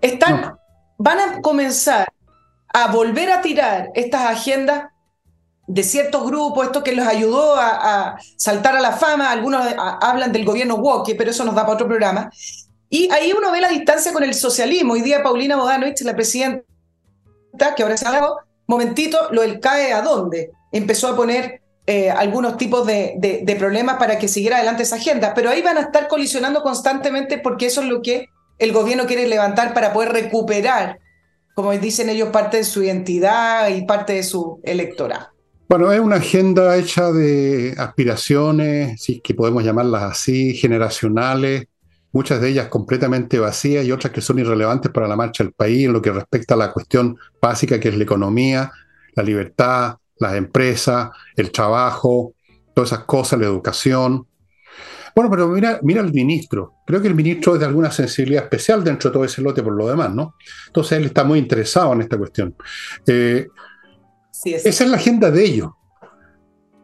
[0.00, 0.56] están,
[0.98, 2.08] van a comenzar
[2.72, 4.88] a volver a tirar estas agendas
[5.66, 9.30] de ciertos grupos, esto que los ayudó a, saltar a la fama.
[9.30, 12.30] Algunos hablan del gobierno woke, pero eso nos da para otro programa.
[12.88, 14.94] Y ahí uno ve la distancia con el socialismo.
[14.94, 16.64] Hoy día Paulina Bodanovich, la presidenta,
[17.74, 20.50] que ahora se ha dado, momentito, lo del CAE a dónde.
[20.72, 25.50] Empezó a poner eh, algunos tipos de, problemas para que siguiera adelante esa agenda, pero
[25.50, 28.26] ahí van a estar colisionando constantemente porque eso es lo que
[28.58, 31.00] el gobierno quiere levantar para poder recuperar,
[31.54, 35.28] como dicen ellos, parte de su identidad y parte de su electorado.
[35.68, 41.66] Bueno, es una agenda hecha de aspiraciones, si que podemos llamarlas así, generacionales,
[42.12, 45.86] muchas de ellas completamente vacías y otras que son irrelevantes para la marcha del país
[45.86, 48.70] en lo que respecta a la cuestión básica que es la economía,
[49.14, 52.34] la libertad, las empresas, el trabajo,
[52.74, 54.26] todas esas cosas, la educación.
[55.14, 56.76] Bueno, pero mira, mira al ministro.
[56.86, 59.74] Creo que el ministro es de alguna sensibilidad especial dentro de todo ese lote por
[59.74, 60.36] lo demás, ¿no?
[60.68, 62.54] Entonces él está muy interesado en esta cuestión.
[63.06, 63.46] Eh,
[64.44, 65.70] esa es la agenda de ellos.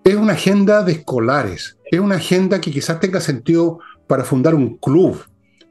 [0.05, 1.78] Es una agenda de escolares.
[1.91, 5.22] Es una agenda que quizás tenga sentido para fundar un club,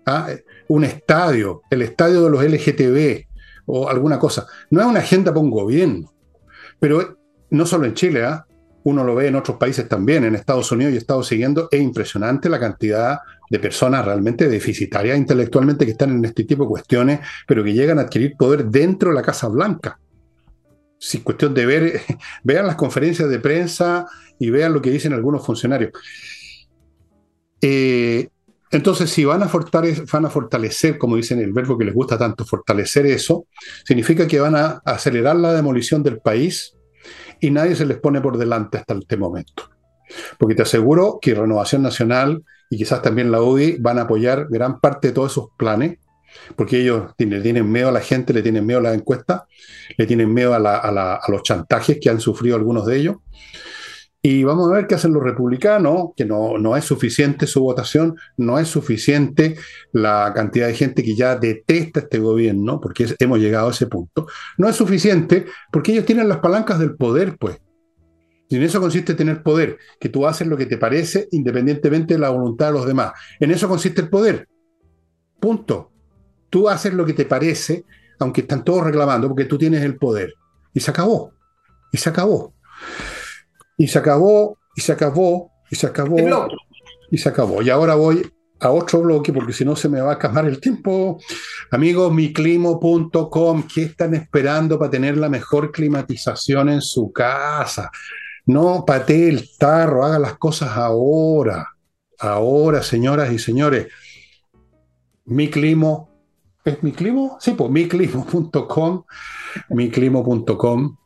[0.06, 0.30] ¿ah?
[0.68, 3.28] un estadio, el estadio de los LGTB
[3.68, 4.48] o alguna cosa.
[4.70, 6.14] No es una agenda para un gobierno.
[6.80, 7.18] Pero
[7.50, 8.46] no solo en Chile, ¿ah?
[8.84, 11.82] uno lo ve en otros países también, en Estados Unidos y he estado siguiendo, es
[11.82, 13.20] impresionante la cantidad
[13.50, 18.00] de personas realmente deficitarias intelectualmente que están en este tipo de cuestiones, pero que llegan
[18.00, 20.00] a adquirir poder dentro de la Casa Blanca.
[20.98, 22.02] Si cuestión de ver,
[22.44, 24.06] vean las conferencias de prensa
[24.40, 25.92] y vean lo que dicen algunos funcionarios.
[27.62, 28.30] Eh,
[28.72, 32.18] entonces, si van a, fortalecer, van a fortalecer, como dicen el verbo que les gusta
[32.18, 33.48] tanto, fortalecer eso,
[33.84, 36.77] significa que van a acelerar la demolición del país
[37.40, 39.70] y nadie se les pone por delante hasta este momento.
[40.38, 44.80] Porque te aseguro que Renovación Nacional y quizás también la UDI van a apoyar gran
[44.80, 46.00] parte de todos esos planes,
[46.56, 49.44] porque ellos le tienen miedo a la gente, le tienen miedo a las encuestas,
[49.98, 53.18] le tienen miedo a, a los chantajes que han sufrido algunos de ellos.
[54.22, 58.18] Y vamos a ver qué hacen los republicanos, que no, no es suficiente su votación,
[58.36, 59.56] no es suficiente
[59.92, 64.28] la cantidad de gente que ya detesta este gobierno, porque hemos llegado a ese punto.
[64.58, 67.60] No es suficiente porque ellos tienen las palancas del poder, pues.
[68.50, 72.20] Y en eso consiste tener poder, que tú haces lo que te parece independientemente de
[72.20, 73.12] la voluntad de los demás.
[73.40, 74.48] En eso consiste el poder.
[75.40, 75.92] Punto.
[76.50, 77.84] Tú haces lo que te parece,
[78.20, 80.34] aunque están todos reclamando, porque tú tienes el poder.
[80.74, 81.34] Y se acabó.
[81.92, 82.54] Y se acabó.
[83.78, 86.18] Y se acabó, y se acabó, y se acabó.
[87.12, 87.62] Y se acabó.
[87.62, 90.60] Y ahora voy a otro bloque porque si no se me va a acabar el
[90.60, 91.20] tiempo.
[91.72, 97.92] Amigos, miclimo.com, ¿qué están esperando para tener la mejor climatización en su casa?
[98.46, 101.68] No patee el tarro, haga las cosas ahora.
[102.20, 103.88] Ahora, señoras y señores.
[105.26, 106.10] Miclimo,
[106.64, 107.38] ¿es miclimo?
[107.40, 109.04] Sí, pues miclimo.com,
[109.70, 110.98] miclimo.com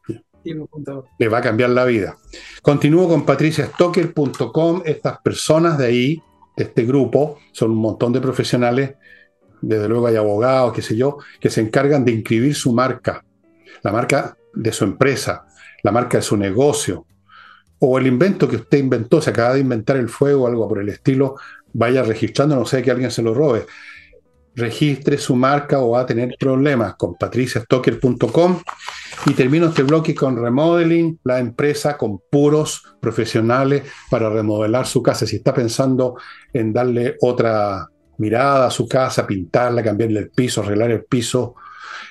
[0.44, 2.18] le va a cambiar la vida.
[2.62, 4.84] Continúo con patriciastocker.com.
[4.86, 6.24] Estas personas de ahí,
[6.56, 8.96] de este grupo, son un montón de profesionales.
[9.62, 13.24] Desde luego hay abogados, qué sé yo, que se encargan de inscribir su marca,
[13.84, 15.46] la marca de su empresa,
[15.84, 17.06] la marca de su negocio,
[17.80, 20.90] o el invento que usted inventó, se acaba de inventar el fuego algo por el
[20.90, 21.36] estilo,
[21.74, 23.66] vaya registrando, no sé que alguien se lo robe
[24.56, 28.62] registre su marca o va a tener problemas con patriciastocker.com.
[29.28, 35.28] Y termino este bloque con Remodeling, la empresa con puros profesionales para remodelar su casa.
[35.28, 36.16] Si está pensando
[36.54, 37.88] en darle otra
[38.18, 41.56] mirada a su casa, pintarla, cambiarle el piso, arreglar el piso,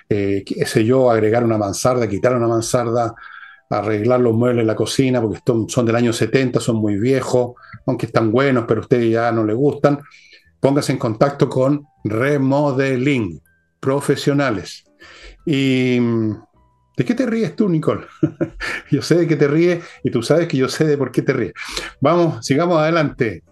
[0.09, 3.15] eh, qué sé yo, agregar una mansarda, quitar una mansarda,
[3.71, 7.55] arreglar los muebles en la cocina, porque son del año 70, son muy viejos,
[7.87, 10.01] aunque están buenos, pero a ustedes ya no les gustan
[10.61, 13.43] póngase en contacto con Remodeling
[13.81, 14.85] Profesionales.
[15.47, 18.07] ¿Y de qué te ríes tú, Nicole?
[18.91, 21.23] yo sé de qué te ríes y tú sabes que yo sé de por qué
[21.23, 21.55] te ríes.
[22.01, 23.43] Vamos, sigamos adelante.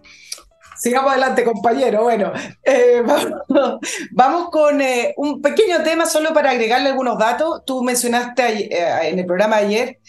[0.77, 2.03] Sigamos adelante, compañero.
[2.03, 2.31] Bueno,
[2.63, 3.03] eh,
[4.11, 7.65] vamos, con eh, un pequeño tema solo para agregarle algunos datos.
[7.65, 9.99] Tú mencionaste eh, en el programa ayer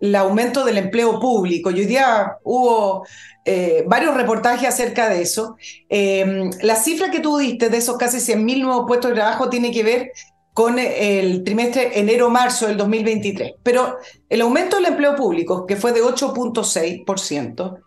[0.00, 1.70] el aumento del empleo público.
[1.70, 3.06] Y hoy día hubo
[3.44, 5.56] eh, varios reportajes acerca de eso.
[5.88, 9.70] Em, la cifra que tú diste de esos casi 100.000 nuevos puestos de trabajo tiene
[9.70, 10.12] que ver
[10.54, 13.52] con el trimestre enero-marzo del 2023.
[13.62, 17.80] Pero el aumento del empleo público, que fue de 8.6%,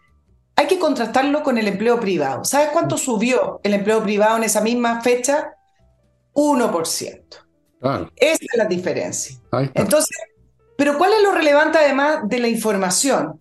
[0.56, 2.46] hay que contrastarlo con el empleo privado.
[2.46, 5.54] ¿Sabes cuánto subió el empleo privado en esa misma fecha?
[6.34, 7.22] 1%.
[8.16, 9.36] Esa es la diferencia.
[9.74, 10.16] Entonces,
[10.82, 13.40] pero ¿cuál es lo relevante además de la información?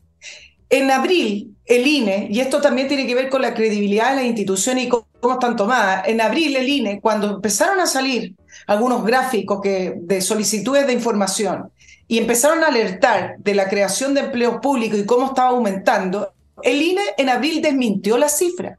[0.69, 4.25] En abril, el INE, y esto también tiene que ver con la credibilidad de las
[4.27, 8.35] instituciones y cómo, están tomadas, en abril el INE, cuando empezaron a salir
[8.67, 11.73] algunos gráficos de solicitudes de información
[12.07, 16.83] y empezaron a alertar de la creación de empleos públicos y cómo estaba aumentando, el
[16.83, 18.79] INE en abril desmintió la cifra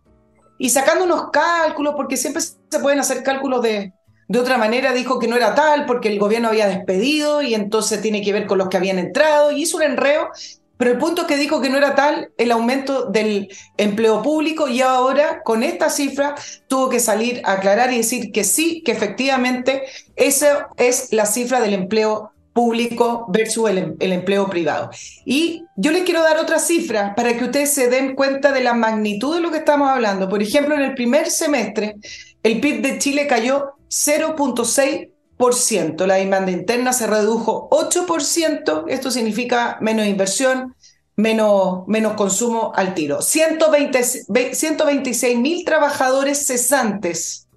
[0.59, 3.91] y sacando unos cálculos, porque siempre se pueden hacer cálculos de,
[4.31, 8.01] de otra manera dijo que no era tal porque el gobierno había despedido y entonces
[8.01, 10.29] tiene que ver con los que habían entrado y hizo un enreo
[10.77, 14.69] Pero el punto es que dijo que no era tal el aumento del empleo público
[14.69, 16.35] y ahora con esta cifra
[16.69, 19.83] tuvo que salir a aclarar y decir que sí, que efectivamente
[20.15, 24.91] esa es la cifra del empleo público versus el, el, empleo privado.
[25.25, 28.73] Y yo les quiero dar otras cifras para que ustedes se den cuenta de la
[28.73, 30.29] magnitud de lo que estamos hablando.
[30.29, 31.95] Por ejemplo, en el primer semestre,
[32.43, 40.07] el PIB de Chile cayó 0.6%, la demanda interna se redujo 8%, esto significa menos
[40.07, 40.77] inversión,
[41.17, 43.21] menos, menos consumo al tiro.
[43.21, 47.49] 126 mil trabajadores cesantes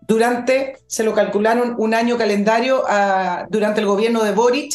[0.00, 4.74] durante, se lo calcularon un año calendario uh, durante el gobierno de Boric.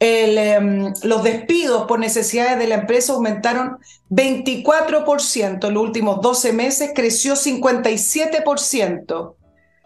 [0.00, 3.78] El, um, los despidos por necesidades de la empresa aumentaron
[4.10, 9.36] 24% en los últimos 12 meses, creció 57%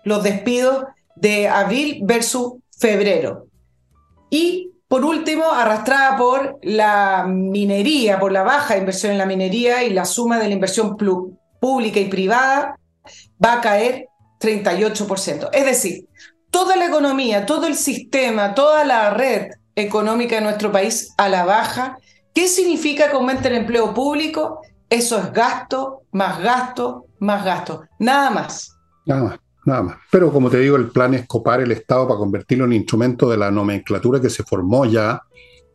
[0.04, 0.84] los despidos
[1.16, 3.46] de abril versus febrero.
[4.30, 9.90] Y por último, arrastrada por la minería, por la baja inversión en la minería y
[9.90, 10.96] la suma de la inversión
[11.60, 12.78] pública y privada,
[13.44, 14.06] va a caer
[14.40, 15.50] 38%.
[15.52, 16.08] Es decir,
[16.50, 21.44] toda la economía, todo el sistema, toda la red económica de nuestro país a la
[21.44, 21.98] baja.
[22.34, 24.60] ¿Qué significa que aumente el empleo público?
[24.88, 27.82] Eso es gasto, más gasto, más gasto.
[27.98, 28.74] Nada más.
[29.04, 29.38] Nada más,
[29.68, 29.96] nada más.
[30.10, 33.36] Pero como te digo, el plan es copar el Estado para convertirlo en instrumento de
[33.36, 35.22] la nomenclatura que se formó ya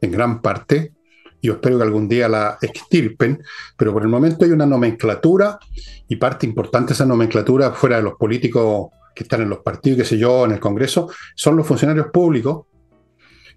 [0.01, 0.93] en gran parte.
[1.41, 3.41] Yo espero que algún día la extirpen,
[3.77, 5.59] pero por el momento hay una nomenclatura
[6.07, 9.99] y parte importante de esa nomenclatura, fuera de los políticos que están en los partidos,
[9.99, 12.65] qué sé yo, en el Congreso, son los funcionarios públicos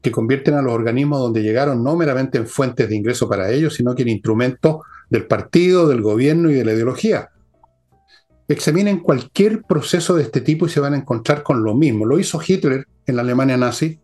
[0.03, 3.75] que convierten a los organismos donde llegaron no meramente en fuentes de ingreso para ellos,
[3.75, 4.79] sino que en instrumentos
[5.09, 7.31] del partido, del gobierno y de la ideología.
[8.49, 12.07] Examinen cualquier proceso de este tipo y se van a encontrar con lo mismo.
[12.07, 13.99] Lo hizo Hitler en la Alemania nazi.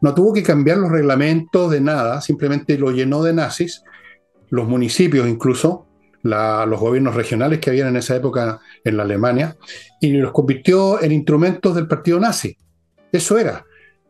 [0.00, 3.84] No tuvo que cambiar los reglamentos de nada, simplemente lo llenó de nazis,
[4.50, 5.86] los municipios incluso,
[6.22, 9.56] los gobiernos regionales que habían en esa época en la Alemania,
[10.00, 12.56] y los convirtió en instrumentos del partido nazi.
[13.12, 13.64] Eso era.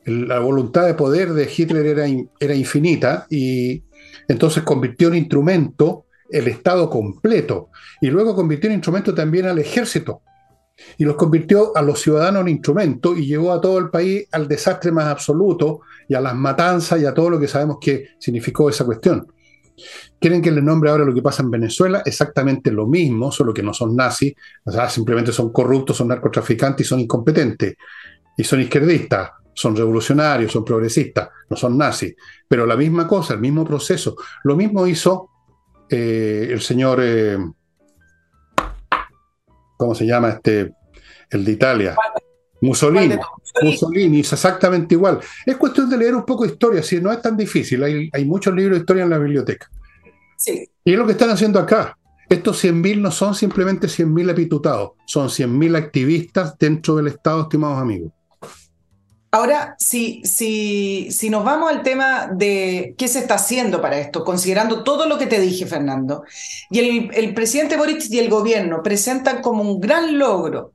[0.05, 2.07] La voluntad de poder de Hitler era,
[2.41, 3.83] era infinita y
[4.29, 7.71] entonces convirtió en instrumento el Estado completo
[8.01, 10.23] y luego convirtió en instrumento también al ejército
[10.99, 14.49] y los convirtió a los ciudadanos en instrumento y llevó a todo el país al
[14.49, 18.69] desastre más absoluto y a las matanzas y a todo lo que sabemos que significó
[18.69, 19.27] esa cuestión.
[20.21, 22.03] ¿Quieren que les nombre ahora lo que pasa en Venezuela?
[22.05, 26.87] Exactamente lo mismo, solo que no son nazis, o sea, simplemente son corruptos, son narcotraficantes
[26.87, 27.75] y son incompetentes.
[28.37, 32.15] Y son izquierdistas, son revolucionarios, son progresistas, no son nazis.
[32.49, 34.17] Pero la misma cosa, el mismo proceso.
[34.45, 35.31] Lo mismo hizo
[35.89, 37.39] eh, el señor, eh,
[39.77, 40.73] ¿cómo se llama este?
[41.31, 41.97] El de Italia.
[42.61, 43.17] Mussolini.
[43.63, 45.21] Mussolini es exactamente igual.
[45.45, 47.83] Es cuestión de leer un poco de historia, si no es tan difícil.
[47.83, 49.71] Hay, hay muchos libros de historia en la biblioteca.
[50.37, 50.69] Sí.
[50.85, 51.97] Y es lo que están haciendo acá.
[52.29, 58.13] Estos 100.000 no son simplemente 100.000 epitutados, son 100.000 activistas dentro del Estado, estimados amigos.
[59.35, 64.23] Ahora, si, si, si nos vamos al tema de qué se está haciendo para esto,
[64.23, 66.23] considerando todo lo que te dije, Fernando,
[66.71, 70.71] y el, el presidente Boric y el gobierno presentan como un gran logro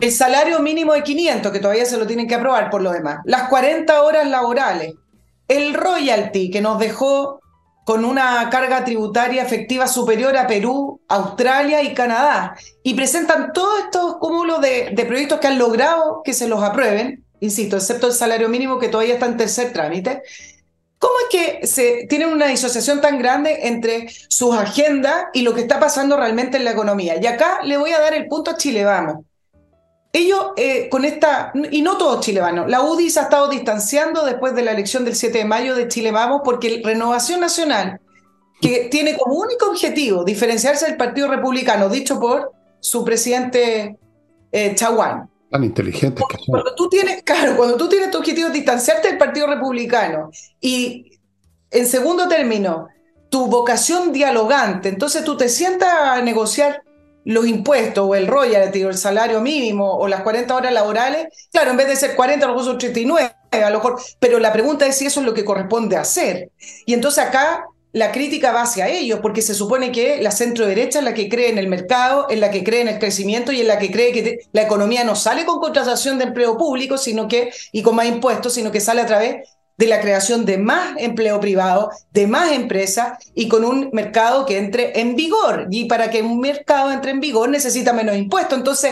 [0.00, 3.18] el salario mínimo de 500, que todavía se lo tienen que aprobar por lo demás,
[3.26, 4.94] las 40 horas laborales,
[5.46, 7.38] el royalty que nos dejó
[7.84, 14.16] con una carga tributaria efectiva superior a Perú, Australia y Canadá, y presentan todos estos
[14.16, 18.48] cúmulos de, de proyectos que han logrado que se los aprueben, insisto, excepto el salario
[18.48, 20.22] mínimo que todavía está en tercer trámite,
[20.98, 25.60] ¿Cómo es que se tienen una disociación tan grande entre sus agendas y lo que
[25.60, 27.16] está pasando realmente en la economía?
[27.22, 29.24] Y acá le voy a dar el punto a Chile Vamos.
[30.12, 34.24] Ellos, eh, con esta, y no todos Chile Vamos, la UDI se ha estado distanciando
[34.24, 38.00] después de la elección del 7 de mayo de Chile Vamos, porque Renovación Nacional,
[38.60, 43.96] que tiene como único objetivo diferenciarse del Partido Republicano, dicho por su presidente
[44.50, 46.46] eh, Chaguán, tan inteligentes que son.
[46.46, 50.30] Cuando tú tienes, claro, cuando tú tienes tu objetivo de distanciarte del Partido Republicano
[50.60, 51.18] y,
[51.70, 52.88] en segundo término,
[53.30, 56.82] tu vocación dialogante, entonces tú te sientas a negociar
[57.24, 61.72] los impuestos o el royalty o el salario mínimo o las 40 horas laborales, claro,
[61.72, 64.52] en vez de ser 40, a lo mejor son 39, a lo mejor, pero la
[64.52, 66.50] pregunta es si eso es lo que corresponde hacer.
[66.86, 70.98] Y entonces acá la crítica va hacia ellos, porque se supone que la centro derecha
[70.98, 73.60] es la que cree en el mercado, en la que cree en el crecimiento y
[73.60, 77.28] en la que cree que la economía no sale con contratación de empleo público, sino
[77.28, 80.96] que, y con más impuestos, sino que sale a través de la creación de más
[80.98, 85.68] empleo privado, de más empresas y con un mercado que entre en vigor.
[85.70, 88.58] Y para que un mercado entre en vigor necesita menos impuestos.
[88.58, 88.90] Entonces,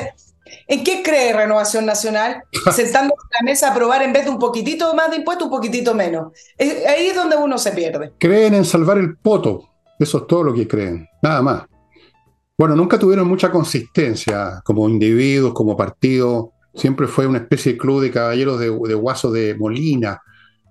[0.69, 2.43] ¿En qué cree Renovación Nacional?
[2.75, 5.51] Sentando a la mesa a aprobar en vez de un poquitito más de impuesto, un
[5.51, 6.33] poquitito menos.
[6.59, 8.13] ahí es donde uno se pierde.
[8.19, 9.71] Creen en salvar el poto.
[9.99, 11.09] Eso es todo lo que creen.
[11.23, 11.63] Nada más.
[12.59, 16.53] Bueno, nunca tuvieron mucha consistencia como individuos, como partido.
[16.75, 20.23] Siempre fue una especie de club de caballeros de, guaso de Molina.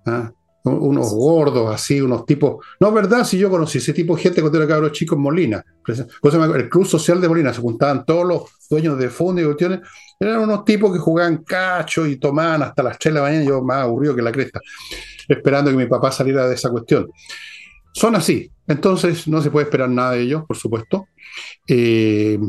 [0.06, 0.32] ¿ah?
[0.66, 2.66] Unos gordos así, unos tipos.
[2.80, 5.22] No, es verdad, si yo conocí ese tipo de gente cuando era cabros chicos en
[5.22, 5.64] Molina.
[5.88, 9.82] El Club Social de Molina, se juntaban todos los dueños de fondos y cuestiones.
[10.20, 13.62] Eran unos tipos que jugaban cacho y tomaban hasta las 3 de la mañana, yo
[13.62, 14.60] más aburrido que la cresta,
[15.28, 17.12] esperando que mi papá saliera de esa cuestión.
[17.94, 21.08] Son así, entonces no se puede esperar nada de ellos, por supuesto.
[21.68, 22.40] Eh,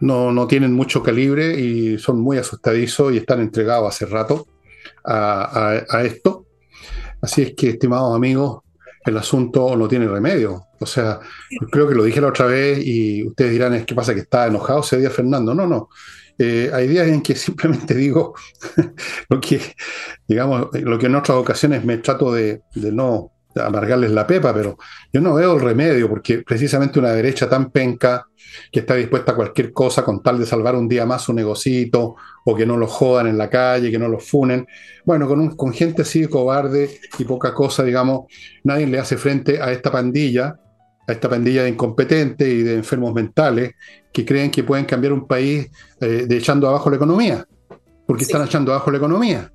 [0.00, 4.46] no, no, tienen mucho calibre y son muy asustadizos y están entregados hace rato
[5.04, 6.43] a esto.
[7.24, 8.60] Así es que, estimados amigos,
[9.06, 10.66] el asunto no tiene remedio.
[10.78, 11.20] O sea,
[11.70, 14.46] creo que lo dije la otra vez y ustedes dirán, es que pasa que está
[14.46, 15.54] enojado ese día Fernando.
[15.54, 15.88] No, no.
[16.36, 18.34] Eh, hay días en que simplemente digo
[19.30, 19.58] lo que,
[20.28, 24.76] digamos, lo que en otras ocasiones me trato de, de no amargarles la pepa, pero
[25.12, 28.26] yo no veo el remedio, porque precisamente una derecha tan penca
[28.70, 32.16] que está dispuesta a cualquier cosa con tal de salvar un día más su negocito,
[32.44, 34.66] o que no lo jodan en la calle, que no lo funen.
[35.04, 38.26] Bueno, con, con gente así cobarde y poca cosa, digamos,
[38.62, 40.56] nadie le hace frente a esta pandilla,
[41.06, 43.72] a esta pandilla de incompetentes y de enfermos mentales
[44.12, 45.68] que creen que pueden cambiar un país
[46.00, 47.44] eh, de echando abajo la economía,
[48.06, 49.50] porque están echando abajo la economía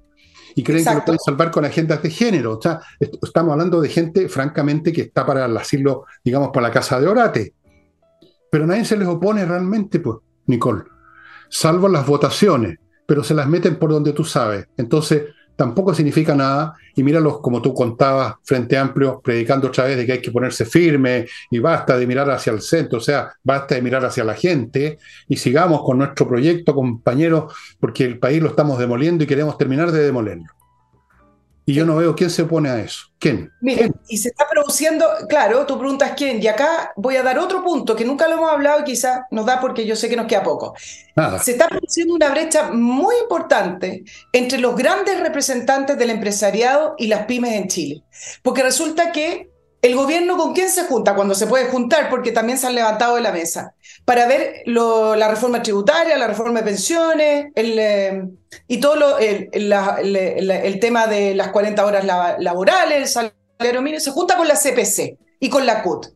[0.60, 2.58] y creen que lo pueden salvar con agendas de género.
[2.58, 6.74] O sea, estamos hablando de gente, francamente, que está para el asilo, digamos, para la
[6.74, 7.54] casa de orate.
[8.52, 10.84] Pero nadie se les opone realmente, pues, Nicole,
[11.48, 14.68] salvo las votaciones, pero se las meten por donde tú sabes.
[14.76, 15.28] Entonces,
[15.60, 16.74] tampoco significa nada.
[16.96, 20.66] Y míralos, como tú contabas, Frente Amplio, predicando otra vez de que hay que ponerse
[20.66, 24.36] firme y basta de mirar hacia el centro, o sea, basta de mirar hacia la
[24.36, 24.98] gente
[25.28, 29.92] y sigamos con nuestro proyecto, compañeros, porque el país lo estamos demoliendo y queremos terminar
[29.92, 30.59] de demolerlo.
[31.70, 33.02] Y yo no veo quién se opone a eso.
[33.20, 33.54] ¿Quién?
[33.62, 37.64] Mira, y se está produciendo, claro, tú preguntas quién, y acá voy a dar otro
[37.64, 40.26] punto que nunca lo hemos hablado y quizás nos da porque yo sé que nos
[40.26, 40.74] queda poco.
[41.44, 44.04] Se está produciendo una brecha muy importante
[44.34, 48.04] entre los grandes representantes del empresariado y las pymes en Chile.
[48.42, 49.52] Porque resulta que
[49.84, 53.14] el gobierno con quién se junta cuando se puede juntar, porque también se han levantado
[53.14, 53.76] de la mesa,
[54.10, 58.24] para ver la reforma tributaria, la reforma de pensiones eh,
[58.68, 62.04] y todo el, el, tema de las 40 horas
[62.40, 66.08] laborales, el salario mínimo, se junta con la CPC y con la CUT.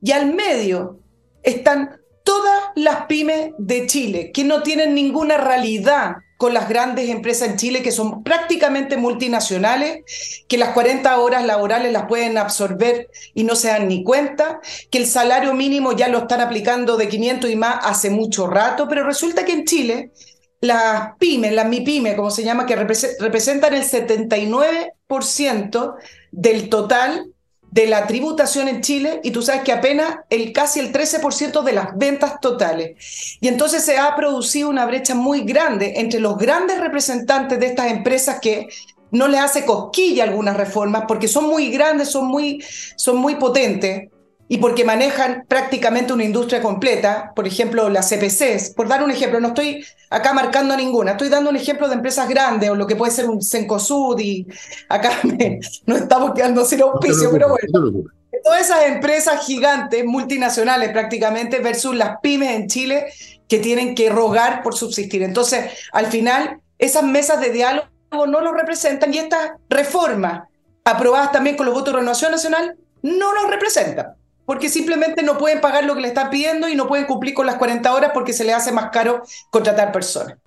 [0.00, 1.00] Y al medio
[1.42, 7.48] están todas las pymes de Chile, que no tienen ninguna realidad con las grandes empresas
[7.48, 10.04] en Chile que son prácticamente multinacionales,
[10.48, 14.60] que las 40 horas laborales las pueden absorber y no se dan ni cuenta,
[14.90, 18.86] que el salario mínimo ya lo están aplicando de 500 y más hace mucho rato,
[18.88, 20.12] pero resulta que en Chile
[20.60, 25.94] las pymes, las MIPYME, como se llama, que representan el 79%
[26.32, 27.32] del total
[27.70, 31.72] de la tributación en Chile y tú sabes que apenas el casi el 13% de
[31.72, 33.38] las ventas totales.
[33.40, 37.90] Y entonces se ha producido una brecha muy grande entre los grandes representantes de estas
[37.90, 38.68] empresas que
[39.10, 42.62] no le hace cosquilla algunas reformas porque son muy grandes, son muy,
[42.96, 44.10] son muy potentes
[44.48, 49.40] y porque manejan prácticamente una industria completa, por ejemplo, las CPCs, por dar un ejemplo,
[49.40, 52.94] no estoy acá marcando ninguna, estoy dando un ejemplo de empresas grandes o lo que
[52.94, 54.46] puede ser un Cencosud y
[54.88, 55.10] acá
[55.86, 58.04] no estamos quedando sin auspicio, pero bueno.
[58.44, 63.06] Todas esas empresas gigantes, multinacionales prácticamente, versus las pymes en Chile
[63.48, 65.22] que tienen que rogar por subsistir.
[65.22, 67.88] Entonces, al final, esas mesas de diálogo
[68.28, 70.48] no lo representan y estas reformas
[70.84, 74.15] aprobadas también con los votos de Renovación Nacional no los representan
[74.46, 77.46] porque simplemente no pueden pagar lo que le están pidiendo y no pueden cumplir con
[77.46, 80.38] las 40 horas porque se les hace más caro contratar personas.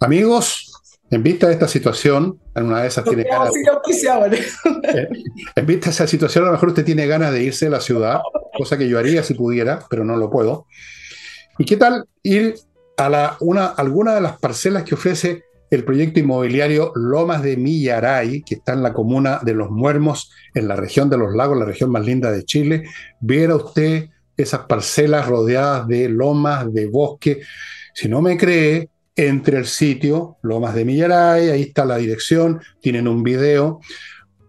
[0.00, 0.72] Amigos,
[1.10, 3.52] en vista de esta situación, en una de esas tiene ganas.
[4.86, 5.08] Eh,
[5.56, 7.80] en vista de esa situación, a lo mejor usted tiene ganas de irse de la
[7.80, 8.20] ciudad,
[8.56, 10.66] cosa que yo haría si pudiera, pero no lo puedo.
[11.58, 12.54] ¿Y qué tal ir
[12.96, 18.42] a la, una, alguna de las parcelas que ofrece el proyecto inmobiliario Lomas de Millaray,
[18.42, 21.64] que está en la comuna de Los Muermos, en la región de los lagos, la
[21.64, 22.84] región más linda de Chile.
[23.20, 27.40] Viera usted esas parcelas rodeadas de lomas, de bosque.
[27.94, 33.08] Si no me cree, entre el sitio Lomas de Millaray, ahí está la dirección, tienen
[33.08, 33.80] un video.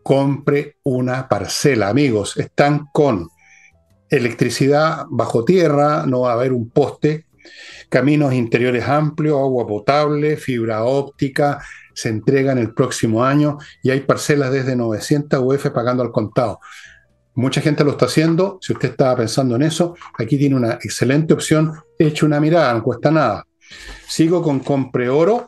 [0.04, 2.38] Compre una parcela, amigos.
[2.38, 3.30] Están con
[4.10, 7.28] electricidad bajo tierra, no va a haber un poste
[7.90, 11.60] caminos interiores amplios, agua potable, fibra óptica,
[11.94, 16.60] se entregan el próximo año y hay parcelas desde 900 UF pagando al contado.
[17.34, 18.58] Mucha gente lo está haciendo.
[18.62, 21.74] Si usted estaba pensando en eso, aquí tiene una excelente opción.
[21.98, 23.46] Eche una mirada, no cuesta nada.
[24.08, 25.48] Sigo con Compre Oro.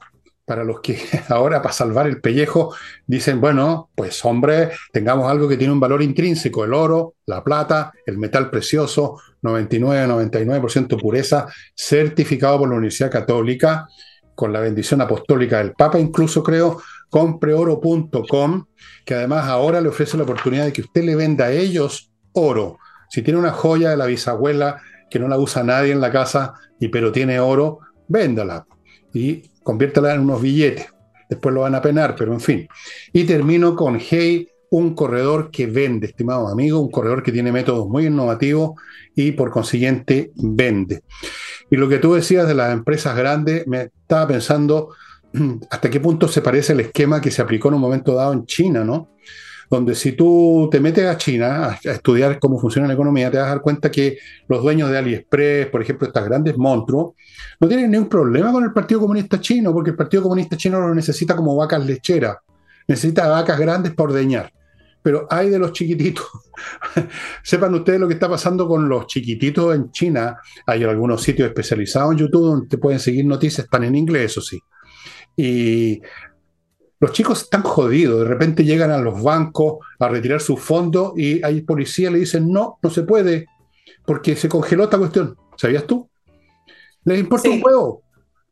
[0.50, 0.98] Para los que
[1.30, 2.74] ahora, para salvar el pellejo,
[3.06, 7.94] dicen, bueno, pues hombre, tengamos algo que tiene un valor intrínseco, el oro, la plata,
[8.04, 11.46] el metal precioso, 99-99% pureza,
[11.76, 13.88] certificado por la Universidad Católica,
[14.34, 16.82] con la bendición apostólica del Papa, incluso creo,
[17.12, 18.66] compreoro.com,
[19.06, 22.80] que además ahora le ofrece la oportunidad de que usted le venda a ellos oro.
[23.12, 24.82] Si tiene una joya de la bisabuela
[25.12, 28.66] que no la usa nadie en la casa, y pero tiene oro, véndala
[29.14, 30.88] y conviértala en unos billetes.
[31.30, 32.68] Después lo van a penar, pero en fin.
[33.14, 37.88] Y termino con Hey, un corredor que vende, estimado amigo, un corredor que tiene métodos
[37.88, 38.72] muy innovativos
[39.16, 41.04] y por consiguiente vende.
[41.70, 44.90] Y lo que tú decías de las empresas grandes, me estaba pensando
[45.70, 48.48] hasta qué punto se parece el esquema que se aplicó en un momento dado en
[48.48, 49.12] China, ¿no?
[49.70, 53.48] Donde si tú te metes a China a, estudiar cómo funciona la economía, te vas
[53.48, 54.18] a dar cuenta que
[54.48, 57.14] los dueños de AliExpress, por ejemplo, estas grandes monstruos,
[57.60, 60.96] no tienen ningún problema con el Partido Comunista Chino, porque el Partido Comunista Chino lo
[60.96, 62.38] necesita como vacas lecheras,
[62.88, 64.52] necesita vacas grandes para ordeñar
[65.02, 66.26] pero hay de los chiquititos.
[67.44, 70.38] Sepan ustedes lo que está pasando con los chiquititos en China.
[70.66, 74.42] Hay algunos sitios especializados en YouTube donde te pueden seguir noticias, están en inglés, eso
[74.42, 74.62] sí.
[75.38, 76.02] Y
[77.00, 81.44] los chicos están jodidos, de repente llegan a los bancos a retirar sus fondos y
[81.44, 83.48] hay policía le dicen, no, no se puede,
[84.06, 85.38] porque se congeló esta cuestión.
[85.56, 86.10] ¿Sabías tú?
[87.06, 88.04] Les importa un huevo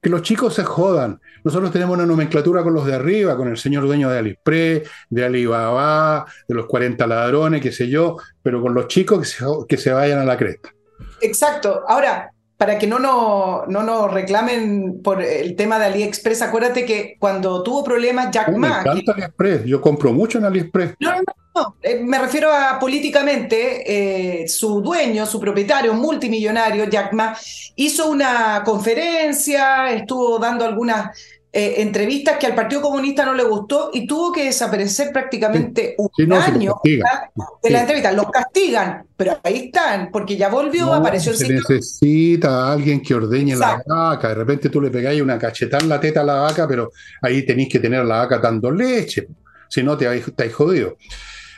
[0.02, 1.20] que los chicos se jodan.
[1.44, 5.26] Nosotros tenemos una nomenclatura con los de arriba, con el señor dueño de AliExpress, de
[5.26, 9.78] Alibaba, de los 40 ladrones, qué sé yo, pero con los chicos que se, que
[9.78, 10.74] se vayan a la cresta.
[11.22, 11.84] Exacto.
[11.88, 17.16] Ahora, para que no nos, no nos reclamen por el tema de AliExpress, acuérdate que
[17.20, 18.82] cuando tuvo problemas Jack Ma...
[18.84, 20.96] Me encanta AliExpress, yo compro mucho en AliExpress.
[21.00, 21.24] No, no,
[21.56, 27.38] no, eh, me refiero a políticamente, eh, su dueño, su propietario multimillonario, Jack Ma,
[27.76, 31.16] hizo una conferencia, estuvo dando algunas
[31.60, 36.32] eh, entrevistas que al Partido Comunista no le gustó y tuvo que desaparecer prácticamente un
[36.32, 38.12] año de la entrevista.
[38.12, 43.56] Los castigan, pero ahí están, porque ya volvió, apareció el Se necesita alguien que ordeñe
[43.56, 44.28] la vaca.
[44.28, 46.92] De repente tú le pegáis una cachetada en la teta a la vaca, pero
[47.24, 49.28] ahí tenéis que tener a la vaca dando leche.
[49.68, 50.96] Si no, te estáis jodido.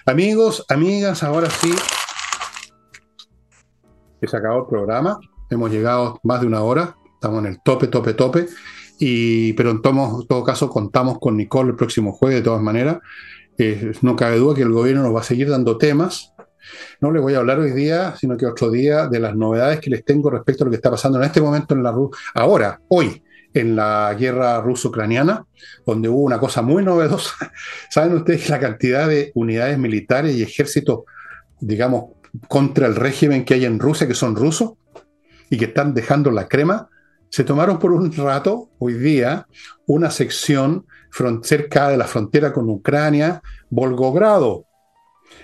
[0.06, 1.74] Amigos, amigas, ahora sí.
[4.26, 5.20] Se acabó el programa.
[5.50, 6.96] Hemos llegado más de una hora.
[7.16, 8.48] Estamos en el tope, tope, tope
[9.00, 13.00] pero en todo, caso contamos con Nicole el próximo jueves de todas maneras.
[13.58, 16.34] Eh, no cabe duda que el gobierno nos va a seguir dando temas.
[17.00, 19.90] No les voy a hablar hoy día, sino que otro día, de las novedades que
[19.90, 21.96] les tengo respecto a lo que está pasando en este momento en la
[22.36, 23.24] ahora, hoy,
[23.54, 25.46] en la guerra ruso-ucraniana,
[25.86, 27.34] donde hubo una cosa muy novedosa.
[27.90, 31.02] ¿Saben ustedes la cantidad de unidades militares y ejércitos,
[31.60, 32.16] digamos,
[32.48, 34.74] contra el régimen que hay en Rusia, que son rusos,
[35.50, 36.90] y que están dejando la crema?
[37.30, 39.48] Se tomaron por un rato, hoy día,
[39.86, 40.86] una sección
[41.44, 44.66] cerca de la frontera con Ucrania, Volgogrado.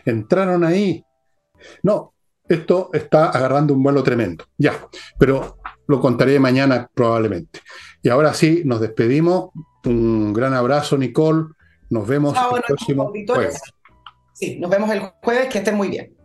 [0.04, 1.04] Entraron ahí.
[1.84, 2.14] No,
[2.48, 4.46] esto está agarrando un vuelo tremendo.
[4.58, 5.58] Ya, pero
[5.88, 7.62] lo contaré mañana probablemente.
[8.02, 9.50] Y ahora sí, nos despedimos.
[9.86, 11.46] Un gran abrazo, Nicole.
[11.90, 13.62] Nos vemos el próximo jueves.
[14.34, 15.48] Sí, nos vemos el jueves.
[15.50, 16.16] Que estén muy bien.